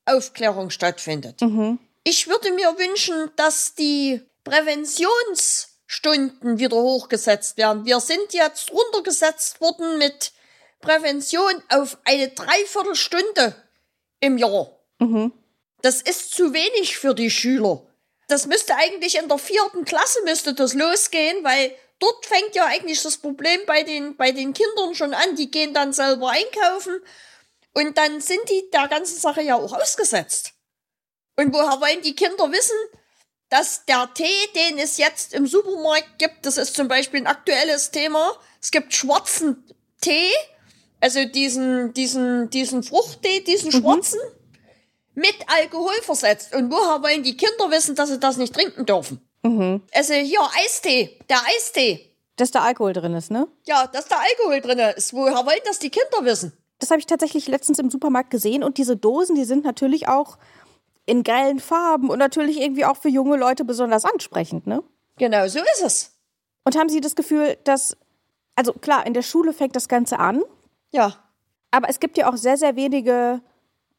Aufklärung 0.06 0.72
stattfindet. 0.72 1.42
Mhm. 1.42 1.80
Ich 2.04 2.28
würde 2.28 2.52
mir 2.52 2.78
wünschen, 2.80 3.32
dass 3.36 3.76
die 3.76 4.22
Präventionsstunden 4.46 6.58
wieder 6.58 6.78
hochgesetzt 6.78 7.58
werden. 7.58 7.86
Wir 7.86 8.00
sind 8.00 8.34
jetzt 8.34 8.72
runtergesetzt 8.72 9.60
worden 9.60 9.98
mit 9.98 10.32
Prävention 10.80 11.62
auf 11.68 11.98
eine 12.06 12.30
Dreiviertelstunde 12.30 13.62
im 14.22 14.38
Jahr. 14.38 14.72
Mhm. 15.00 15.34
Das 15.82 16.02
ist 16.02 16.34
zu 16.34 16.54
wenig 16.54 16.98
für 16.98 17.14
die 17.14 17.30
Schüler 17.30 17.86
das 18.28 18.48
müsste 18.48 18.76
eigentlich 18.76 19.18
in 19.18 19.28
der 19.28 19.38
vierten 19.38 19.86
Klasse 19.86 20.20
müsste 20.24 20.54
das 20.54 20.74
losgehen, 20.74 21.44
weil 21.44 21.76
dort 22.00 22.26
fängt 22.26 22.56
ja 22.56 22.66
eigentlich 22.66 23.02
das 23.02 23.18
Problem 23.18 23.62
bei 23.66 23.84
den, 23.84 24.18
bei 24.18 24.32
den 24.32 24.54
Kindern 24.54 24.96
schon 24.96 25.14
an. 25.14 25.36
Die 25.36 25.52
gehen 25.52 25.74
dann 25.74 25.94
selber 25.94 26.32
einkaufen 26.32 27.02
und 27.74 27.98
dann 27.98 28.22
sind 28.22 28.50
die 28.50 28.70
der 28.72 28.88
ganzen 28.88 29.20
Sache 29.20 29.42
ja 29.42 29.56
auch 29.56 29.74
ausgesetzt. 29.74 30.54
Und 31.36 31.54
woher 31.54 31.82
wollen 31.82 32.02
die 32.02 32.16
Kinder 32.16 32.52
wissen, 32.52 32.78
dass 33.50 33.86
der 33.86 34.10
Tee, 34.14 34.24
den 34.56 34.80
es 34.80 34.98
jetzt 34.98 35.34
im 35.34 35.48
Supermarkt 35.48 36.20
gibt, 36.20 36.46
das 36.46 36.58
ist 36.58 36.76
zum 36.76 36.88
Beispiel 36.88 37.22
ein 37.22 37.28
aktuelles 37.28 37.92
Thema, 37.92 38.34
es 38.62 38.72
gibt 38.72 38.94
schwarzen 38.94 39.64
Tee, 40.02 40.32
also 41.00 41.26
diesen, 41.26 41.94
diesen, 41.94 42.50
diesen 42.50 42.84
Fruchttee, 42.84 43.42
diesen 43.42 43.68
mhm. 43.68 43.82
schwarzen, 43.82 44.20
mit 45.14 45.36
Alkohol 45.48 45.94
versetzt. 46.02 46.54
Und 46.54 46.72
woher 46.72 47.02
wollen 47.02 47.24
die 47.24 47.38
Kinder 47.38 47.72
wissen, 47.72 47.96
dass 47.96 48.10
sie 48.10 48.20
das 48.20 48.38
nicht 48.38 48.54
trinken 48.54 48.86
dürfen? 48.86 49.22
Mhm. 49.44 49.82
Also 49.94 50.14
hier 50.14 50.42
Eistee, 50.64 51.20
der 51.30 51.38
Eistee. 51.56 52.12
Dass 52.36 52.52
da 52.52 52.64
Alkohol 52.64 52.94
drin 52.94 53.14
ist, 53.14 53.32
ne? 53.32 53.48
Ja, 53.66 53.88
dass 53.88 54.08
da 54.08 54.18
Alkohol 54.18 54.60
drin 54.60 54.80
ist. 54.98 55.14
Woher 55.14 55.46
wollen 55.46 55.60
das 55.66 55.80
die 55.80 55.90
Kinder 55.90 56.26
wissen? 56.26 56.52
Das 56.80 56.92
habe 56.92 57.00
ich 57.00 57.06
tatsächlich 57.06 57.48
letztens 57.48 57.80
im 57.80 57.90
Supermarkt 57.90 58.30
gesehen 58.30 58.64
und 58.64 58.78
diese 58.78 58.98
Dosen, 58.98 59.36
die 59.36 59.46
sind 59.46 59.64
natürlich 59.64 60.10
auch 60.10 60.38
in 61.06 61.24
grellen 61.24 61.60
Farben 61.60 62.10
und 62.10 62.20
natürlich 62.20 62.60
irgendwie 62.60 62.86
auch 62.86 62.98
für 62.98 63.10
junge 63.10 63.38
Leute 63.38 63.64
besonders 63.64 64.06
ansprechend, 64.06 64.68
ne? 64.68 64.84
Genau, 65.18 65.48
so 65.48 65.60
ist 65.60 65.84
es. 65.84 66.12
Und 66.64 66.76
haben 66.78 66.90
Sie 66.90 67.00
das 67.00 67.16
Gefühl, 67.16 67.58
dass, 67.64 67.96
also 68.56 68.74
klar, 68.74 69.06
in 69.06 69.14
der 69.14 69.22
Schule 69.22 69.54
fängt 69.54 69.76
das 69.76 69.88
Ganze 69.88 70.20
an. 70.20 70.42
Ja. 70.92 71.14
Aber 71.72 71.90
es 71.90 72.00
gibt 72.00 72.18
ja 72.18 72.30
auch 72.30 72.38
sehr, 72.38 72.58
sehr 72.58 72.76
wenige 72.76 73.42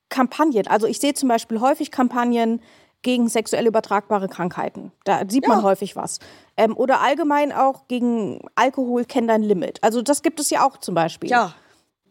Kampagnen. 0.09 0.67
Also 0.67 0.87
ich 0.87 0.99
sehe 0.99 1.15
zum 1.15 1.29
Beispiel 1.29 1.61
häufig 1.61 1.91
Kampagnen 1.91 2.61
gegen 3.03 3.29
sexuell 3.29 3.67
übertragbare 3.67 4.29
Krankheiten. 4.29 4.91
Da 5.05 5.23
sieht 5.29 5.47
man 5.47 5.59
ja. 5.59 5.65
häufig 5.65 5.95
was. 5.95 6.19
Ähm, 6.57 6.77
oder 6.77 7.01
allgemein 7.01 7.53
auch 7.53 7.87
gegen 7.87 8.41
Alkohol 8.57 9.05
kennt 9.05 9.31
ein 9.31 9.43
Limit. 9.43 9.83
Also 9.83 10.03
das 10.03 10.23
gibt 10.23 10.41
es 10.41 10.51
ja 10.51 10.67
auch 10.67 10.79
zum 10.79 10.95
Beispiel. 10.95 11.31
Ja. 11.31 11.55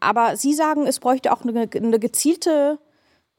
Aber 0.00 0.36
Sie 0.36 0.54
sagen, 0.54 0.86
es 0.86 1.00
bräuchte 1.00 1.32
auch 1.32 1.42
eine, 1.42 1.68
eine 1.74 1.98
gezielte 1.98 2.78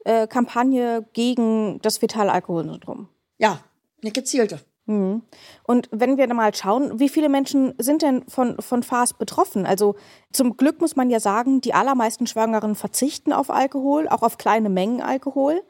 äh, 0.04 0.26
Kampagne 0.26 1.06
gegen 1.12 1.80
das 1.82 1.98
fetale 1.98 2.32
Alkoholsyndrom. 2.32 3.08
Ja, 3.38 3.60
eine 4.02 4.12
gezielte. 4.12 4.60
Mhm. 4.88 5.22
Und 5.64 5.88
wenn 5.92 6.16
wir 6.16 6.32
mal 6.32 6.54
schauen, 6.54 6.98
wie 6.98 7.10
viele 7.10 7.28
Menschen 7.28 7.74
sind 7.78 8.02
denn 8.02 8.24
von, 8.26 8.60
von 8.60 8.82
FAS 8.82 9.12
betroffen? 9.12 9.66
Also 9.66 9.96
zum 10.32 10.56
Glück 10.56 10.80
muss 10.80 10.96
man 10.96 11.10
ja 11.10 11.20
sagen, 11.20 11.60
die 11.60 11.74
allermeisten 11.74 12.26
Schwangeren 12.26 12.74
verzichten 12.74 13.32
auf 13.32 13.50
Alkohol, 13.50 14.08
auch 14.08 14.22
auf 14.22 14.38
kleine 14.38 14.70
Mengen 14.70 15.02
Alkohol. 15.02 15.62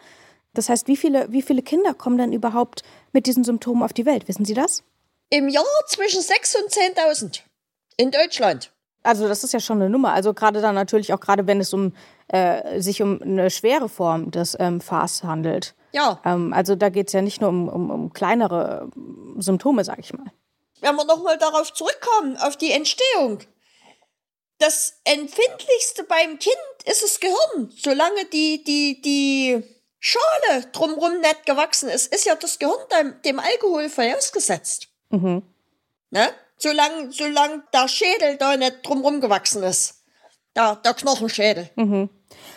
Das 0.54 0.68
heißt, 0.68 0.87
wie 0.87 0.97
viele, 0.97 1.30
wie 1.32 1.42
viele 1.42 1.62
Kinder 1.62 1.94
kommen 1.94 2.16
denn 2.16 2.32
überhaupt 2.32 2.82
mit 3.12 3.26
diesen 3.26 3.44
Symptomen 3.44 3.82
auf 3.82 3.92
die 3.92 4.06
Welt? 4.06 4.28
Wissen 4.28 4.44
Sie 4.44 4.54
das? 4.54 4.85
Im 5.30 5.49
Jahr 5.49 5.64
zwischen 5.88 6.23
6.000 6.23 6.62
und 6.62 6.73
10.000 6.73 7.40
in 7.97 8.11
Deutschland. 8.12 8.73
Also 9.02 9.28
das 9.28 9.45
ist 9.45 9.52
ja 9.52 9.61
schon 9.61 9.81
eine 9.81 9.90
Nummer. 9.90 10.12
Also 10.12 10.35
gerade 10.35 10.61
dann 10.61 10.75
natürlich 10.75 11.12
auch 11.12 11.21
gerade, 11.21 11.47
wenn 11.47 11.61
es 11.61 11.73
um 11.73 11.93
äh, 12.28 12.81
sich 12.81 13.02
um 13.02 13.23
eine 13.23 13.50
schwere 13.50 13.88
Form 13.88 14.31
des 14.31 14.57
ähm, 14.59 14.81
FAS 14.81 15.25
handelt. 15.25 15.75
Ja. 15.93 16.21
Ähm, 16.25 16.52
also 16.52 16.76
da 16.76 16.88
geht 16.90 17.09
es 17.09 17.12
ja 17.12 17.23
nicht 17.23 17.40
nur 17.40 17.50
um, 17.50 17.69
um, 17.69 17.90
um 17.90 18.12
kleinere 18.12 18.90
Symptome, 19.38 19.85
sag 19.85 19.99
ich 19.99 20.12
mal. 20.12 20.26
Wenn 20.81 20.95
wir 20.95 21.05
nochmal 21.05 21.38
darauf 21.38 21.73
zurückkommen, 21.73 22.37
auf 22.37 22.57
die 22.57 22.71
Entstehung. 22.71 23.40
Das 24.59 25.00
Empfindlichste 25.05 26.05
beim 26.05 26.38
Kind 26.38 26.57
ist 26.85 27.02
das 27.02 27.21
Gehirn. 27.21 27.73
Solange 27.76 28.25
die, 28.33 28.64
die, 28.64 29.00
die 29.00 29.62
Schale 30.00 30.67
drumherum 30.73 31.21
nicht 31.21 31.47
gewachsen 31.47 31.88
ist, 31.88 32.12
ist 32.12 32.26
ja 32.26 32.35
das 32.35 32.59
Gehirn 32.59 32.78
dem, 32.93 33.23
dem 33.23 33.38
Alkohol 33.38 33.88
vorausgesetzt. 33.88 34.88
Mhm. 35.11 35.43
Ne? 36.11 36.28
Solange, 36.59 37.12
solange 37.12 37.62
der 37.73 37.88
Schädel 37.88 38.37
da 38.38 38.57
nicht 38.57 38.87
drumherum 38.87 39.21
gewachsen 39.21 39.62
ist. 39.62 40.03
Der, 40.57 40.77
der 40.77 40.95
Knochenschädel. 40.95 41.71
Mhm. 41.77 42.11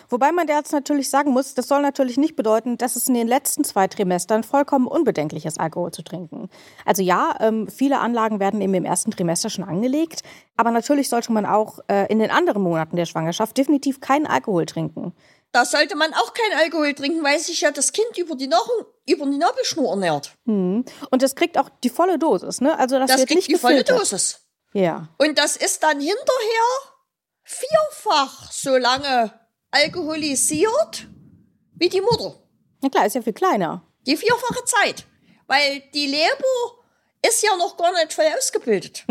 Wobei 0.08 0.32
man 0.32 0.48
jetzt 0.48 0.72
natürlich 0.72 1.08
sagen 1.08 1.30
muss, 1.30 1.54
das 1.54 1.68
soll 1.68 1.82
natürlich 1.82 2.18
nicht 2.18 2.36
bedeuten, 2.36 2.76
dass 2.76 2.96
es 2.96 3.08
in 3.08 3.14
den 3.14 3.28
letzten 3.28 3.64
zwei 3.64 3.86
Trimestern 3.86 4.42
vollkommen 4.42 4.86
unbedenklich 4.86 5.46
ist, 5.46 5.60
Alkohol 5.60 5.92
zu 5.92 6.02
trinken. 6.02 6.48
Also 6.84 7.02
ja, 7.02 7.34
ähm, 7.40 7.68
viele 7.68 8.00
Anlagen 8.00 8.40
werden 8.40 8.60
eben 8.60 8.74
im 8.74 8.84
ersten 8.84 9.10
Trimester 9.10 9.50
schon 9.50 9.64
angelegt, 9.64 10.22
aber 10.56 10.70
natürlich 10.70 11.08
sollte 11.08 11.32
man 11.32 11.46
auch 11.46 11.78
äh, 11.88 12.06
in 12.12 12.18
den 12.18 12.30
anderen 12.30 12.62
Monaten 12.62 12.96
der 12.96 13.06
Schwangerschaft 13.06 13.56
definitiv 13.56 14.00
keinen 14.00 14.26
Alkohol 14.26 14.66
trinken. 14.66 15.14
Da 15.52 15.66
sollte 15.66 15.96
man 15.96 16.14
auch 16.14 16.32
keinen 16.32 16.58
Alkohol 16.58 16.94
trinken, 16.94 17.22
weil 17.22 17.38
sich 17.38 17.60
ja 17.60 17.70
das 17.70 17.92
Kind 17.92 18.16
über 18.16 18.34
die, 18.36 18.46
Nahrung, 18.46 18.86
über 19.06 19.26
die 19.26 19.36
Nabelschnur 19.36 19.90
ernährt. 19.90 20.32
Hm. 20.46 20.84
Und 21.10 21.22
das 21.22 21.34
kriegt 21.34 21.58
auch 21.58 21.68
die 21.84 21.90
volle 21.90 22.18
Dosis, 22.18 22.62
ne? 22.62 22.78
Also 22.78 22.98
das, 22.98 23.10
das 23.10 23.18
wird 23.18 23.28
kriegt 23.28 23.36
nicht 23.36 23.48
die 23.48 23.56
volle. 23.56 23.84
Dosis. 23.84 24.40
Ja. 24.72 25.08
Und 25.18 25.36
das 25.36 25.56
ist 25.56 25.82
dann 25.82 26.00
hinterher 26.00 26.66
vierfach 27.42 28.50
so 28.50 28.76
lange 28.76 29.32
alkoholisiert 29.70 31.08
wie 31.74 31.88
die 31.90 32.00
Mutter. 32.00 32.34
Na 32.80 32.88
klar, 32.88 33.06
ist 33.06 33.14
ja 33.14 33.22
viel 33.22 33.32
kleiner. 33.32 33.86
Die 34.06 34.16
vierfache 34.16 34.64
Zeit. 34.64 35.04
Weil 35.46 35.82
die 35.92 36.06
Leber 36.06 36.82
ist 37.26 37.42
ja 37.42 37.54
noch 37.56 37.76
gar 37.76 37.92
nicht 37.92 38.12
voll 38.12 38.24
ausgebildet. 38.36 39.04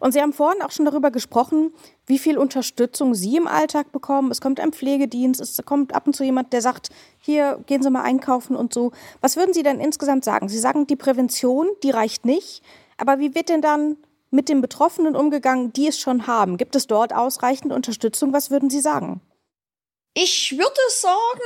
Und 0.00 0.12
Sie 0.12 0.20
haben 0.20 0.32
vorhin 0.32 0.62
auch 0.62 0.70
schon 0.70 0.84
darüber 0.84 1.10
gesprochen, 1.10 1.72
wie 2.06 2.18
viel 2.18 2.38
Unterstützung 2.38 3.14
Sie 3.14 3.36
im 3.36 3.46
Alltag 3.46 3.92
bekommen. 3.92 4.30
Es 4.30 4.40
kommt 4.40 4.60
ein 4.60 4.72
Pflegedienst, 4.72 5.40
es 5.40 5.60
kommt 5.64 5.94
ab 5.94 6.06
und 6.06 6.14
zu 6.14 6.24
jemand, 6.24 6.52
der 6.52 6.62
sagt, 6.62 6.90
hier 7.18 7.60
gehen 7.66 7.82
Sie 7.82 7.90
mal 7.90 8.02
einkaufen 8.02 8.56
und 8.56 8.72
so. 8.72 8.92
Was 9.20 9.36
würden 9.36 9.54
Sie 9.54 9.62
denn 9.62 9.80
insgesamt 9.80 10.24
sagen? 10.24 10.48
Sie 10.48 10.58
sagen, 10.58 10.86
die 10.86 10.96
Prävention, 10.96 11.68
die 11.82 11.90
reicht 11.90 12.24
nicht. 12.24 12.62
Aber 12.96 13.18
wie 13.18 13.34
wird 13.34 13.48
denn 13.48 13.62
dann 13.62 13.96
mit 14.30 14.48
den 14.48 14.60
Betroffenen 14.60 15.16
umgegangen, 15.16 15.72
die 15.72 15.88
es 15.88 15.98
schon 15.98 16.26
haben? 16.26 16.56
Gibt 16.56 16.76
es 16.76 16.86
dort 16.86 17.14
ausreichend 17.14 17.72
Unterstützung? 17.72 18.32
Was 18.32 18.50
würden 18.50 18.70
Sie 18.70 18.80
sagen? 18.80 19.20
Ich 20.14 20.56
würde 20.56 20.80
sagen, 20.90 21.40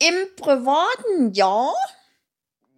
im 0.00 0.36
privaten 0.36 1.32
ja. 1.32 1.72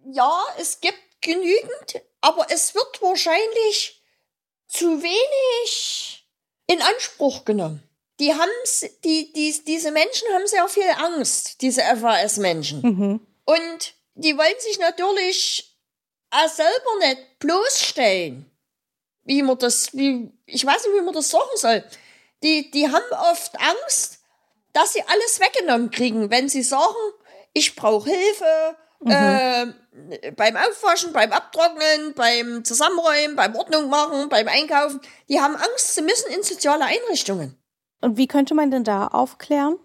Ja, 0.05 0.43
es 0.57 0.79
gibt 0.81 0.97
genügend, 1.21 2.01
aber 2.21 2.47
es 2.49 2.73
wird 2.73 3.01
wahrscheinlich 3.01 4.00
zu 4.71 5.03
wenig 5.03 6.25
in 6.67 6.81
Anspruch 6.81 7.45
genommen. 7.45 7.83
Die 8.19 8.33
haben, 8.33 8.49
die, 9.03 9.33
die, 9.33 9.63
diese 9.65 9.91
Menschen 9.91 10.27
haben 10.33 10.47
sehr 10.47 10.67
viel 10.69 10.89
Angst, 10.97 11.61
diese 11.61 11.81
FAS-Menschen. 11.81 12.81
Und 13.45 13.93
die 14.15 14.37
wollen 14.37 14.59
sich 14.59 14.79
natürlich 14.79 15.75
auch 16.29 16.47
selber 16.47 16.97
nicht 16.99 17.39
bloßstellen. 17.39 18.45
Wie 19.23 19.41
man 19.43 19.57
das, 19.59 19.93
wie, 19.93 20.31
ich 20.45 20.65
weiß 20.65 20.85
nicht, 20.85 20.95
wie 20.95 21.01
man 21.01 21.13
das 21.13 21.29
sagen 21.29 21.49
soll. 21.55 21.83
Die, 22.43 22.71
die 22.71 22.87
haben 22.87 23.31
oft 23.31 23.59
Angst, 23.59 24.19
dass 24.73 24.93
sie 24.93 25.03
alles 25.03 25.39
weggenommen 25.39 25.91
kriegen, 25.91 26.29
wenn 26.31 26.49
sie 26.49 26.63
sagen, 26.63 26.95
ich 27.53 27.75
brauche 27.75 28.09
Hilfe 28.09 28.77
äh, 29.05 30.31
beim 30.35 30.55
Aufwaschen, 30.55 31.13
beim 31.13 31.31
Abtrocknen, 31.31 32.13
beim 32.15 32.63
Zusammenräumen, 32.63 33.35
beim 33.35 33.55
Ordnung 33.55 33.89
machen, 33.89 34.29
beim 34.29 34.47
Einkaufen. 34.47 35.01
Die 35.29 35.39
haben 35.39 35.55
Angst, 35.55 35.95
sie 35.95 36.01
müssen 36.01 36.31
in 36.31 36.43
soziale 36.43 36.85
Einrichtungen. 36.85 37.57
Und 38.01 38.17
wie 38.17 38.27
könnte 38.27 38.53
man 38.53 38.71
denn 38.71 38.83
da 38.83 39.07
aufklären? 39.07 39.77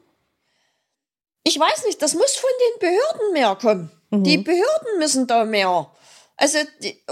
Ich 1.44 1.58
weiß 1.58 1.84
nicht, 1.86 2.02
das 2.02 2.14
muss 2.14 2.34
von 2.34 2.50
den 2.60 2.88
Behörden 2.88 3.32
mehr 3.32 3.56
kommen. 3.56 3.90
Die 4.10 4.38
Behörden 4.38 4.98
müssen 4.98 5.26
da 5.26 5.44
mehr. 5.44 5.90
Also 6.36 6.58
die, 6.82 7.02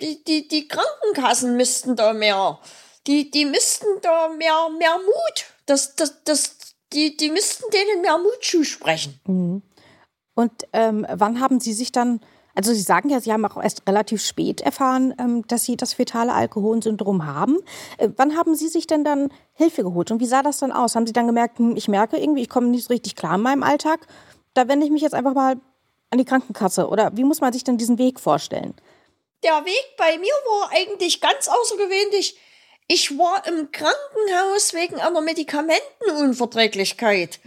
die, 0.00 0.24
die, 0.24 0.48
die 0.48 0.68
Krankenkassen 0.68 1.56
müssten 1.56 1.96
da 1.96 2.12
mehr. 2.12 2.60
Die, 3.06 3.30
die 3.30 3.44
müssten 3.44 4.00
da 4.00 4.28
mehr, 4.28 4.68
mehr 4.78 4.98
Mut. 4.98 5.44
Das, 5.66 5.94
das, 5.96 6.22
das, 6.24 6.56
die, 6.92 7.16
die 7.16 7.30
müssten 7.30 7.70
denen 7.70 8.02
mehr 8.02 8.18
Mut 8.18 8.42
zusprechen. 8.42 9.20
Und 10.34 10.52
ähm, 10.72 11.06
wann 11.10 11.40
haben 11.40 11.60
Sie 11.60 11.72
sich 11.72 11.92
dann, 11.92 12.20
also 12.54 12.72
Sie 12.72 12.80
sagen 12.80 13.10
ja, 13.10 13.20
Sie 13.20 13.32
haben 13.32 13.44
auch 13.44 13.62
erst 13.62 13.86
relativ 13.86 14.22
spät 14.22 14.60
erfahren, 14.60 15.14
ähm, 15.18 15.46
dass 15.46 15.64
Sie 15.64 15.76
das 15.76 15.94
fetale 15.94 16.32
Alkoholsyndrom 16.32 17.26
haben. 17.26 17.58
Äh, 17.98 18.08
wann 18.16 18.36
haben 18.36 18.54
Sie 18.54 18.68
sich 18.68 18.86
denn 18.86 19.04
dann 19.04 19.30
Hilfe 19.52 19.82
geholt 19.82 20.10
und 20.10 20.20
wie 20.20 20.26
sah 20.26 20.42
das 20.42 20.58
dann 20.58 20.72
aus? 20.72 20.96
Haben 20.96 21.06
Sie 21.06 21.12
dann 21.12 21.26
gemerkt, 21.26 21.58
hm, 21.58 21.76
ich 21.76 21.88
merke 21.88 22.16
irgendwie, 22.16 22.42
ich 22.42 22.48
komme 22.48 22.68
nicht 22.68 22.84
so 22.84 22.92
richtig 22.92 23.16
klar 23.16 23.34
in 23.34 23.42
meinem 23.42 23.62
Alltag, 23.62 24.06
da 24.54 24.68
wende 24.68 24.86
ich 24.86 24.92
mich 24.92 25.02
jetzt 25.02 25.14
einfach 25.14 25.34
mal 25.34 25.56
an 26.10 26.18
die 26.18 26.24
Krankenkasse 26.24 26.88
oder 26.88 27.16
wie 27.16 27.24
muss 27.24 27.40
man 27.40 27.52
sich 27.52 27.64
denn 27.64 27.78
diesen 27.78 27.98
Weg 27.98 28.20
vorstellen? 28.20 28.74
Der 29.42 29.64
Weg 29.64 29.96
bei 29.96 30.18
mir 30.18 30.32
war 30.46 30.70
eigentlich 30.72 31.20
ganz 31.20 31.48
außergewöhnlich. 31.48 32.38
Ich 32.86 33.18
war 33.18 33.44
im 33.46 33.72
Krankenhaus 33.72 34.72
wegen 34.74 35.00
einer 35.00 35.20
Medikamentenunverträglichkeit. 35.20 37.40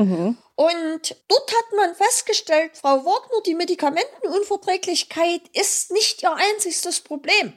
Und 0.56 1.16
dort 1.28 1.52
hat 1.52 1.74
man 1.76 1.96
festgestellt, 1.96 2.78
Frau 2.78 3.04
Wagner, 3.06 3.42
die 3.46 3.56
Medikamentenunverträglichkeit 3.56 5.42
ist 5.54 5.92
nicht 5.92 6.24
ihr 6.24 6.34
einziges 6.34 7.02
Problem. 7.02 7.54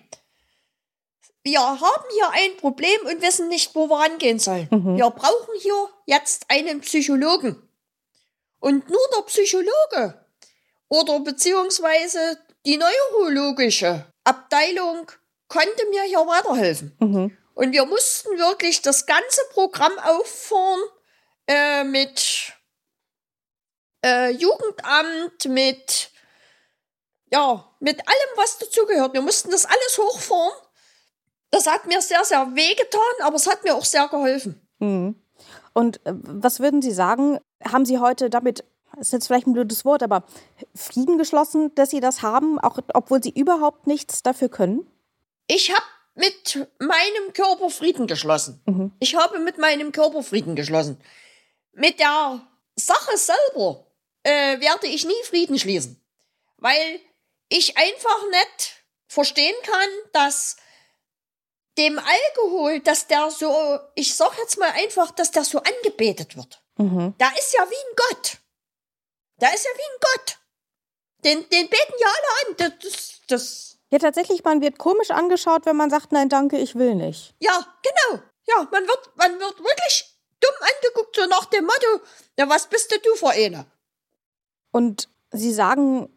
Wir 1.45 1.61
haben 1.61 2.05
hier 2.13 2.31
ein 2.31 2.57
Problem 2.57 3.01
und 3.07 3.23
wissen 3.23 3.49
nicht, 3.49 3.75
wo 3.75 3.89
wir 3.89 4.01
rangehen 4.01 4.39
sollen. 4.41 4.69
Wir 4.97 5.11
brauchen 5.11 5.55
hier 5.61 5.89
jetzt 6.07 6.47
einen 6.49 6.81
Psychologen. 6.81 7.63
Und 8.61 8.91
nur 8.91 9.01
der 9.17 9.23
Psychologe 9.23 10.27
oder 10.89 11.21
beziehungsweise 11.21 12.39
die 12.67 12.77
neurologische 12.77 14.05
Abteilung 14.25 15.11
konnte 15.47 15.87
mir 15.91 16.03
hier 16.03 16.19
weiterhelfen. 16.19 16.97
Und 17.55 17.73
wir 17.73 17.87
mussten 17.87 18.37
wirklich 18.39 18.83
das 18.83 19.07
ganze 19.07 19.41
Programm 19.53 19.97
auffahren 20.01 20.81
äh, 21.47 21.85
mit 21.85 22.53
äh, 24.05 24.31
Jugendamt, 24.31 25.45
mit 25.47 26.11
ja, 27.33 27.65
mit 27.81 28.01
allem, 28.01 28.37
was 28.37 28.59
dazugehört. 28.59 29.13
Wir 29.13 29.23
mussten 29.23 29.51
das 29.51 29.65
alles 29.65 29.99
hochfahren. 29.99 30.53
Das 31.51 31.67
hat 31.67 31.87
mir 31.87 32.01
sehr, 32.01 32.25
sehr 32.25 32.55
wehgetan, 32.55 33.01
aber 33.23 33.37
es 33.37 33.47
hat 33.47 33.65
mir 33.65 33.75
auch 33.75 33.85
sehr 33.85 34.09
geholfen. 34.09 34.61
Und 35.73 36.05
äh, 36.07 36.13
was 36.15 36.61
würden 36.61 36.83
Sie 36.83 36.93
sagen, 36.93 37.39
haben 37.65 37.85
Sie 37.87 37.99
heute 37.99 38.31
damit, 38.31 38.65
ist 38.99 39.13
jetzt 39.13 39.27
vielleicht 39.27 39.47
ein 39.47 39.53
blödes 39.53 39.85
Wort, 39.85 40.03
aber 40.03 40.25
Frieden 40.75 41.19
geschlossen, 41.19 41.75
dass 41.75 41.91
Sie 41.91 42.01
das 42.01 42.23
haben, 42.23 42.59
auch 42.59 42.79
obwohl 42.95 43.23
Sie 43.23 43.31
überhaupt 43.31 43.87
nichts 43.87 44.23
dafür 44.23 44.49
können? 44.49 44.87
Ich 45.47 45.73
habe 45.73 45.87
mit 46.15 46.69
meinem 46.79 47.33
Körper 47.33 47.71
Frieden 47.71 48.07
geschlossen. 48.07 48.61
Ich 49.01 49.15
habe 49.15 49.39
mit 49.39 49.57
meinem 49.59 49.93
Körper 49.93 50.23
Frieden 50.23 50.57
geschlossen. 50.57 51.01
Mit 51.73 52.01
der 52.01 52.47
Sache 52.77 53.17
selber 53.17 53.88
äh, 54.23 54.61
werde 54.61 54.87
ich 54.87 55.05
nie 55.05 55.23
Frieden 55.25 55.59
schließen. 55.59 56.03
Weil 56.57 57.01
ich 57.49 57.77
einfach 57.77 58.29
nicht 58.31 58.85
verstehen 59.07 59.55
kann, 59.63 59.89
dass 60.13 60.57
dem 61.79 61.99
Alkohol, 61.99 62.81
dass 62.81 63.07
der 63.07 63.31
so, 63.31 63.79
ich 63.95 64.15
sag 64.15 64.37
jetzt 64.39 64.59
mal 64.59 64.71
einfach, 64.73 65.13
dass 65.13 65.31
der 65.31 65.45
so 65.45 65.59
angebetet 65.59 66.37
wird. 66.37 66.61
Da 67.19 67.29
ist 67.39 67.55
ja 67.55 67.65
wie 67.69 67.75
ein 67.75 67.97
Gott. 67.97 68.39
Da 69.39 69.49
ist 69.49 69.65
ja 69.65 69.71
wie 69.75 69.93
ein 69.93 70.01
Gott. 70.01 70.39
Den, 71.25 71.49
den 71.51 71.69
beten 71.69 71.95
ja 72.01 72.07
alle 72.07 72.49
an. 72.49 72.73
Das, 72.81 73.21
das, 73.29 73.79
Ja, 73.91 73.99
tatsächlich, 73.99 74.45
man 74.45 74.61
wird 74.61 74.79
komisch 74.79 75.11
angeschaut, 75.11 75.67
wenn 75.67 75.77
man 75.77 75.91
sagt, 75.91 76.13
nein, 76.13 76.29
danke, 76.29 76.59
ich 76.59 76.75
will 76.75 76.95
nicht. 76.95 77.35
ja, 77.41 77.67
genau. 77.83 78.23
Ja, 78.47 78.67
man 78.71 78.87
wird, 78.89 79.11
man 79.17 79.39
wird 79.39 79.59
wirklich 79.59 80.05
dumm 80.41 80.55
angeguckt, 80.61 81.17
so 81.17 81.27
nach 81.27 81.45
dem 81.47 81.65
Motto, 81.65 82.01
ja, 82.39 82.49
was 82.49 82.67
bist 82.67 82.91
denn 82.91 83.01
du 83.03 83.15
für 83.15 83.31
eine? 83.31 83.67
Und 84.73 85.09
Sie 85.31 85.53
sagen, 85.53 86.09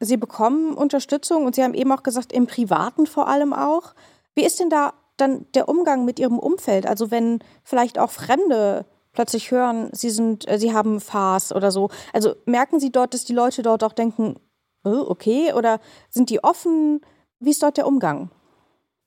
Sie 0.00 0.16
bekommen 0.16 0.74
Unterstützung 0.74 1.44
und 1.44 1.54
Sie 1.54 1.62
haben 1.62 1.74
eben 1.74 1.92
auch 1.92 2.02
gesagt, 2.02 2.32
im 2.32 2.46
Privaten 2.46 3.06
vor 3.06 3.28
allem 3.28 3.52
auch. 3.52 3.94
Wie 4.34 4.44
ist 4.44 4.60
denn 4.60 4.70
da 4.70 4.94
dann 5.16 5.46
der 5.54 5.68
Umgang 5.68 6.04
mit 6.04 6.18
Ihrem 6.18 6.38
Umfeld? 6.38 6.86
Also 6.86 7.10
wenn 7.10 7.40
vielleicht 7.64 7.98
auch 7.98 8.10
Fremde 8.10 8.86
plötzlich 9.12 9.50
hören, 9.50 9.90
Sie 9.92 10.10
sind, 10.10 10.48
äh, 10.48 10.58
Sie 10.58 10.72
haben 10.72 11.00
Fas 11.00 11.52
oder 11.52 11.70
so. 11.70 11.90
Also 12.12 12.36
merken 12.44 12.78
Sie 12.78 12.92
dort, 12.92 13.14
dass 13.14 13.24
die 13.24 13.32
Leute 13.32 13.62
dort 13.62 13.82
auch 13.82 13.92
denken, 13.92 14.36
äh, 14.84 14.90
okay, 14.90 15.52
oder 15.52 15.80
sind 16.08 16.30
die 16.30 16.44
offen? 16.44 17.00
Wie 17.40 17.50
ist 17.50 17.62
dort 17.62 17.76
der 17.76 17.86
Umgang? 17.86 18.30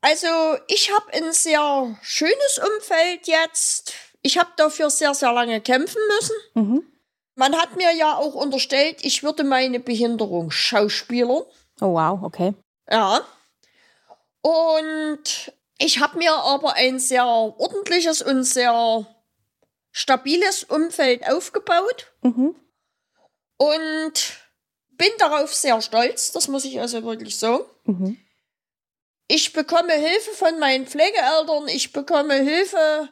Also, 0.02 0.28
ich 0.68 0.92
habe 0.92 1.14
ein 1.14 1.32
sehr 1.32 1.96
schönes 2.02 2.60
Umfeld 2.60 3.28
jetzt. 3.28 3.94
Ich 4.24 4.38
habe 4.38 4.50
dafür 4.58 4.90
sehr, 4.90 5.14
sehr 5.14 5.32
lange 5.32 5.62
kämpfen 5.62 6.02
müssen. 6.16 6.36
Man 7.42 7.58
hat 7.60 7.76
mir 7.76 7.92
ja 7.96 8.18
auch 8.18 8.36
unterstellt, 8.36 9.00
ich 9.02 9.24
würde 9.24 9.44
meine 9.44 9.80
Behinderung 9.80 10.52
schauspielern. 10.52 11.42
Oh 11.82 11.94
wow, 11.96 12.22
okay. 12.22 12.54
Ja. 12.88 13.22
Und 14.44 15.52
ich 15.80 16.00
habe 16.00 16.20
mir 16.20 16.36
aber 16.36 16.76
ein 16.76 17.00
sehr 17.00 17.26
ordentliches 17.26 18.22
und 18.22 18.44
sehr 18.44 19.08
stabiles 19.90 20.66
Umfeld 20.66 21.28
aufgebaut. 21.28 22.14
Und 23.58 24.14
bin 24.92 25.10
darauf 25.18 25.52
sehr 25.52 25.82
stolz, 25.82 26.32
das 26.34 26.48
muss 26.48 26.64
ich 26.64 26.80
also 26.80 27.04
wirklich 27.04 27.40
sagen. 27.40 27.66
Ich 29.28 29.52
bekomme 29.52 29.94
Hilfe 29.94 30.30
von 30.36 30.60
meinen 30.60 30.86
Pflegeeltern, 30.86 31.68
ich 31.70 31.92
bekomme 31.92 32.36
Hilfe 32.36 33.10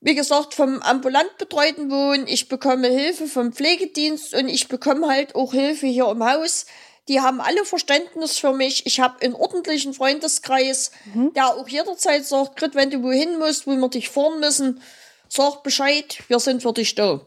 wie 0.00 0.14
gesagt, 0.14 0.54
vom 0.54 0.80
ambulant 0.82 1.36
betreuten 1.38 1.90
Wohnen, 1.90 2.26
ich 2.26 2.48
bekomme 2.48 2.88
Hilfe 2.88 3.26
vom 3.26 3.52
Pflegedienst 3.52 4.34
und 4.34 4.48
ich 4.48 4.68
bekomme 4.68 5.08
halt 5.08 5.34
auch 5.34 5.52
Hilfe 5.52 5.86
hier 5.86 6.08
im 6.08 6.24
Haus. 6.24 6.66
Die 7.08 7.20
haben 7.20 7.40
alle 7.40 7.64
Verständnis 7.64 8.38
für 8.38 8.52
mich. 8.52 8.86
Ich 8.86 9.00
habe 9.00 9.22
einen 9.22 9.34
ordentlichen 9.34 9.94
Freundeskreis, 9.94 10.92
mhm. 11.14 11.32
der 11.32 11.48
auch 11.48 11.66
jederzeit 11.66 12.24
sagt, 12.24 12.56
Grit, 12.56 12.74
wenn 12.74 12.90
du 12.90 13.02
wohin 13.02 13.38
musst, 13.38 13.66
wo 13.66 13.74
wir 13.74 13.88
dich 13.88 14.10
fahren 14.10 14.40
müssen, 14.40 14.80
sag 15.28 15.62
Bescheid, 15.62 16.22
wir 16.28 16.38
sind 16.38 16.62
für 16.62 16.72
dich 16.72 16.94
da. 16.94 17.20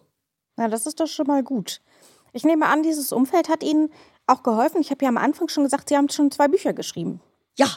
Na, 0.55 0.67
das 0.67 0.85
ist 0.85 0.99
doch 0.99 1.07
schon 1.07 1.27
mal 1.27 1.43
gut. 1.43 1.81
Ich 2.31 2.43
nehme 2.43 2.67
an, 2.67 2.83
dieses 2.83 3.11
Umfeld 3.11 3.49
hat 3.49 3.63
Ihnen 3.63 3.91
auch 4.27 4.43
geholfen. 4.43 4.79
Ich 4.81 4.91
habe 4.91 5.03
ja 5.03 5.09
am 5.09 5.17
Anfang 5.17 5.49
schon 5.49 5.63
gesagt, 5.63 5.89
Sie 5.89 5.97
haben 5.97 6.09
schon 6.09 6.31
zwei 6.31 6.47
Bücher 6.47 6.73
geschrieben. 6.73 7.19
Ja. 7.57 7.67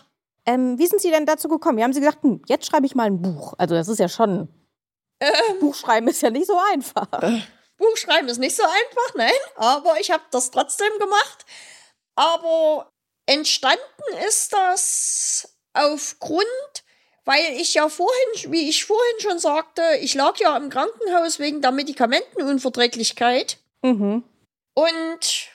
Ähm, 0.46 0.78
wie 0.78 0.86
sind 0.86 1.00
Sie 1.00 1.10
denn 1.10 1.26
dazu 1.26 1.48
gekommen? 1.48 1.78
Wie 1.78 1.82
haben 1.82 1.94
Sie 1.94 2.00
gesagt, 2.00 2.22
hm, 2.22 2.42
jetzt 2.46 2.66
schreibe 2.66 2.86
ich 2.86 2.94
mal 2.94 3.06
ein 3.06 3.22
Buch? 3.22 3.54
Also 3.56 3.74
das 3.74 3.88
ist 3.88 3.98
ja 3.98 4.08
schon 4.08 4.48
ähm, 5.24 5.60
Buchschreiben 5.60 6.08
ist 6.08 6.22
ja 6.22 6.30
nicht 6.30 6.46
so 6.46 6.58
einfach. 6.72 7.22
Äh, 7.22 7.42
Buchschreiben 7.78 8.28
ist 8.28 8.38
nicht 8.38 8.56
so 8.56 8.62
einfach, 8.62 9.14
nein, 9.14 9.30
aber 9.56 9.98
ich 10.00 10.10
habe 10.10 10.22
das 10.30 10.50
trotzdem 10.50 10.90
gemacht. 10.98 11.44
Aber 12.14 12.92
entstanden 13.26 13.80
ist 14.26 14.52
das 14.52 15.56
aufgrund, 15.72 16.46
weil 17.24 17.54
ich 17.58 17.74
ja 17.74 17.88
vorhin, 17.88 18.52
wie 18.52 18.68
ich 18.68 18.84
vorhin 18.84 19.20
schon 19.20 19.38
sagte, 19.38 19.82
ich 20.00 20.14
lag 20.14 20.36
ja 20.38 20.56
im 20.56 20.70
Krankenhaus 20.70 21.38
wegen 21.38 21.62
der 21.62 21.72
Medikamentenunverträglichkeit. 21.72 23.58
Mhm. 23.82 24.22
Und 24.74 25.48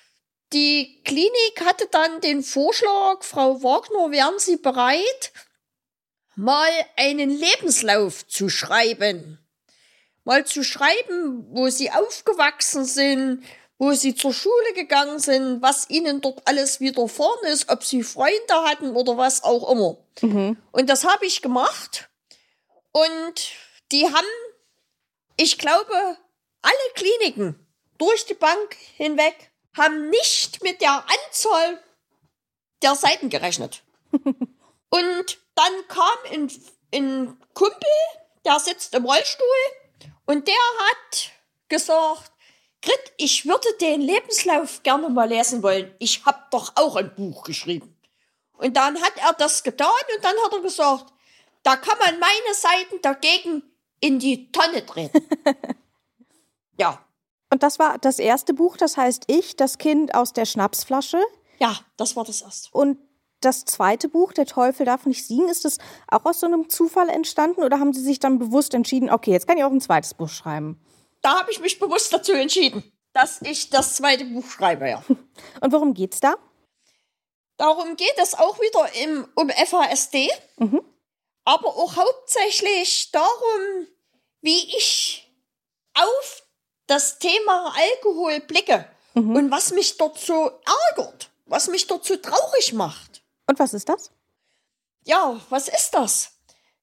die 0.52 1.02
Klinik 1.04 1.64
hatte 1.64 1.88
dann 1.92 2.22
den 2.22 2.44
Vorschlag, 2.44 3.24
Frau 3.24 3.62
Wagner, 3.62 4.12
wären 4.12 4.40
Sie 4.40 4.58
bereit, 4.58 5.32
mal 6.36 6.72
einen 6.96 7.30
Lebenslauf 7.30 8.26
zu 8.28 8.50
schreiben? 8.50 9.39
Mal 10.30 10.46
zu 10.46 10.64
schreiben, 10.64 11.44
wo 11.50 11.70
sie 11.70 11.90
aufgewachsen 11.90 12.86
sind, 12.86 13.44
wo 13.80 13.94
sie 13.94 14.14
zur 14.14 14.32
Schule 14.32 14.74
gegangen 14.76 15.18
sind, 15.18 15.64
was 15.64 15.90
ihnen 15.90 16.22
dort 16.22 16.48
alles 16.48 16.80
widerfahren 16.80 17.46
ist, 17.46 17.70
ob 17.70 17.84
sie 17.84 18.04
Freunde 18.04 18.54
hatten 18.64 18.96
oder 18.96 19.18
was 19.18 19.44
auch 19.44 19.72
immer. 19.72 19.98
Mhm. 20.22 20.56
Und 20.72 20.88
das 20.88 21.04
habe 21.04 21.26
ich 21.26 21.42
gemacht. 21.42 22.12
Und 22.92 23.50
die 23.92 24.06
haben, 24.06 24.28
ich 25.36 25.58
glaube, 25.58 26.18
alle 26.62 26.94
Kliniken 26.94 27.68
durch 27.98 28.28
die 28.28 28.36
Bank 28.36 28.78
hinweg 28.98 29.52
haben 29.76 30.12
nicht 30.12 30.62
mit 30.62 30.80
der 30.80 31.06
Anzahl 31.26 31.84
der 32.84 32.94
Seiten 32.94 33.30
gerechnet. 33.30 33.82
Und 34.92 35.38
dann 35.56 35.88
kam 35.88 36.18
ein, 36.32 36.52
ein 36.94 37.38
Kumpel, 37.56 37.90
der 38.46 38.60
sitzt 38.60 38.94
im 38.94 39.06
Rollstuhl 39.06 39.79
und 40.30 40.48
der 40.48 40.54
hat 40.54 41.32
gesagt, 41.70 42.32
Grit, 42.84 43.14
ich 43.18 43.48
würde 43.48 43.68
den 43.82 44.00
Lebenslauf 44.00 44.84
gerne 44.84 45.10
mal 45.10 45.28
lesen 45.28 45.64
wollen. 45.64 45.92
Ich 45.98 46.24
habe 46.24 46.38
doch 46.52 46.74
auch 46.76 46.96
ein 46.98 47.16
Buch 47.16 47.44
geschrieben. 47.44 47.98
Und 48.54 48.78
dann 48.78 49.02
hat 49.02 49.14
er 49.16 49.34
das 49.34 49.64
getan 49.64 49.90
und 50.16 50.24
dann 50.24 50.36
hat 50.46 50.54
er 50.54 50.62
gesagt, 50.62 51.12
da 51.64 51.78
kann 51.78 51.98
man 51.98 52.20
meine 52.20 52.54
Seiten 52.54 53.02
dagegen 53.02 53.64
in 54.02 54.20
die 54.20 54.52
Tonne 54.52 54.84
drehen. 54.84 55.10
ja. 56.78 57.04
Und 57.50 57.64
das 57.64 57.80
war 57.80 57.98
das 57.98 58.20
erste 58.20 58.54
Buch, 58.54 58.78
das 58.78 58.98
heißt 58.98 59.24
Ich, 59.26 59.56
das 59.56 59.80
Kind 59.80 60.14
aus 60.14 60.34
der 60.34 60.46
Schnapsflasche. 60.46 61.24
Ja, 61.58 61.76
das 61.98 62.16
war 62.16 62.24
das 62.24 62.44
erste. 62.44 62.70
Und 62.72 63.00
das 63.42 63.66
zweite 63.66 64.10
Buch, 64.10 64.34
Der 64.34 64.46
Teufel 64.46 64.86
darf 64.86 65.06
nicht 65.06 65.26
siegen, 65.26 65.50
ist 65.50 65.66
das 65.66 65.78
auch 66.08 66.26
aus 66.26 66.40
so 66.40 66.46
einem 66.46 66.70
Zufall 66.70 67.10
entstanden 67.10 67.64
oder 67.64 67.80
haben 67.80 67.94
Sie 67.94 68.02
sich 68.02 68.20
dann 68.20 68.40
bewusst 68.40 68.74
entschieden, 68.74 69.10
okay, 69.10 69.32
jetzt 69.32 69.48
kann 69.48 69.58
ich 69.58 69.64
auch 69.64 69.72
ein 69.72 69.82
zweites 69.82 70.14
Buch 70.14 70.30
schreiben? 70.30 70.80
Da 71.22 71.40
habe 71.40 71.52
ich 71.52 71.60
mich 71.60 71.80
bewusst 71.80 72.14
dazu 72.14 72.34
entschieden, 72.34 72.84
dass 73.14 73.42
ich 73.42 73.70
das 73.70 73.96
zweite 73.96 74.26
Buch 74.26 74.46
schreibe, 74.50 74.90
ja. 74.90 75.04
Und 75.62 75.72
worum 75.72 75.94
geht's 75.94 76.20
da? 76.20 76.36
Darum 77.58 77.98
geht 77.98 78.16
es 78.18 78.36
auch 78.36 78.60
wieder 78.60 78.90
im, 79.04 79.28
um 79.36 79.50
FASD, 79.50 80.30
mhm. 80.58 80.82
aber 81.44 81.68
auch 81.68 81.98
hauptsächlich 81.98 83.12
darum, 83.12 83.88
wie 84.42 84.78
ich 84.78 85.30
auf 85.94 86.44
das 86.88 87.20
Thema 87.20 87.74
Alkohol 87.76 88.40
blicke 88.42 88.86
mhm. 89.14 89.36
und 89.36 89.52
was 89.52 89.72
mich 89.72 89.98
dort 89.98 90.18
so 90.18 90.52
ärgert, 90.96 91.30
was 91.46 91.68
mich 91.68 91.86
dort 91.88 92.06
so 92.06 92.16
traurig 92.16 92.74
macht. 92.74 93.19
Und 93.50 93.58
was 93.58 93.74
ist 93.74 93.90
das? 93.90 94.12
Ja, 95.06 95.42
was 95.50 95.70
ist 95.70 95.90
das? 95.96 96.34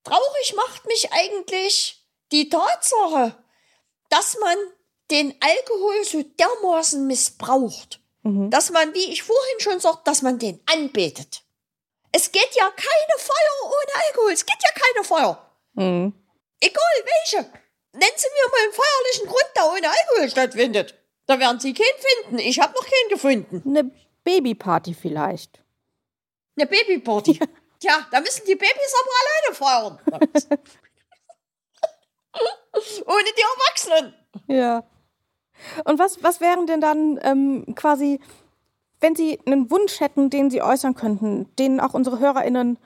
Traurig 0.02 0.54
macht 0.56 0.84
mich 0.86 1.12
eigentlich 1.12 2.04
die 2.32 2.48
Tatsache, 2.48 3.36
dass 4.08 4.36
man 4.40 4.56
den 5.12 5.32
Alkohol 5.40 6.04
so 6.04 6.24
dermaßen 6.24 7.06
missbraucht. 7.06 8.00
Mhm. 8.24 8.50
Dass 8.50 8.70
man, 8.70 8.92
wie 8.94 9.12
ich 9.12 9.22
vorhin 9.22 9.60
schon 9.60 9.78
sagte, 9.78 10.02
dass 10.06 10.22
man 10.22 10.40
den 10.40 10.60
anbetet. 10.66 11.44
Es 12.10 12.32
geht 12.32 12.52
ja 12.56 12.68
keine 12.68 13.18
Feuer 13.18 13.66
ohne 13.66 14.04
Alkohol. 14.08 14.32
Es 14.32 14.44
geht 14.44 14.58
ja 14.60 14.70
keine 14.74 15.04
Feuer. 15.04 15.50
Mhm. 15.74 16.14
Egal 16.58 16.82
welche. 17.04 17.48
Nennen 17.92 18.16
Sie 18.16 18.26
mir 18.26 18.50
mal 18.50 18.62
einen 18.64 18.72
feierlichen 18.72 19.28
Grund, 19.28 19.50
der 19.54 19.66
ohne 19.66 19.88
Alkohol 19.88 20.30
stattfindet. 20.30 20.94
Da 21.26 21.38
werden 21.38 21.60
Sie 21.60 21.74
keinen 21.74 21.86
finden. 22.24 22.38
Ich 22.40 22.58
habe 22.58 22.74
noch 22.74 22.84
keinen 22.84 23.08
gefunden. 23.10 23.62
Eine 23.64 23.92
Babyparty 24.24 24.94
vielleicht. 24.94 25.62
Eine 26.56 26.66
Babyparty. 26.66 27.38
Tja, 27.78 28.06
da 28.10 28.20
müssen 28.20 28.46
die 28.46 28.54
Babys 28.54 28.94
aber 29.00 29.10
alleine 29.22 29.54
feiern. 29.54 29.98
Ohne 33.06 33.24
die 33.36 33.42
Erwachsenen. 33.42 34.14
Ja. 34.48 34.84
Und 35.84 35.98
was, 35.98 36.22
was 36.22 36.40
wären 36.40 36.66
denn 36.66 36.80
dann 36.80 37.18
ähm, 37.22 37.74
quasi, 37.74 38.20
wenn 39.00 39.14
Sie 39.14 39.38
einen 39.46 39.70
Wunsch 39.70 40.00
hätten, 40.00 40.30
den 40.30 40.50
Sie 40.50 40.62
äußern 40.62 40.94
könnten, 40.94 41.54
den 41.56 41.80
auch 41.80 41.94
unsere 41.94 42.18
HörerInnen 42.18 42.78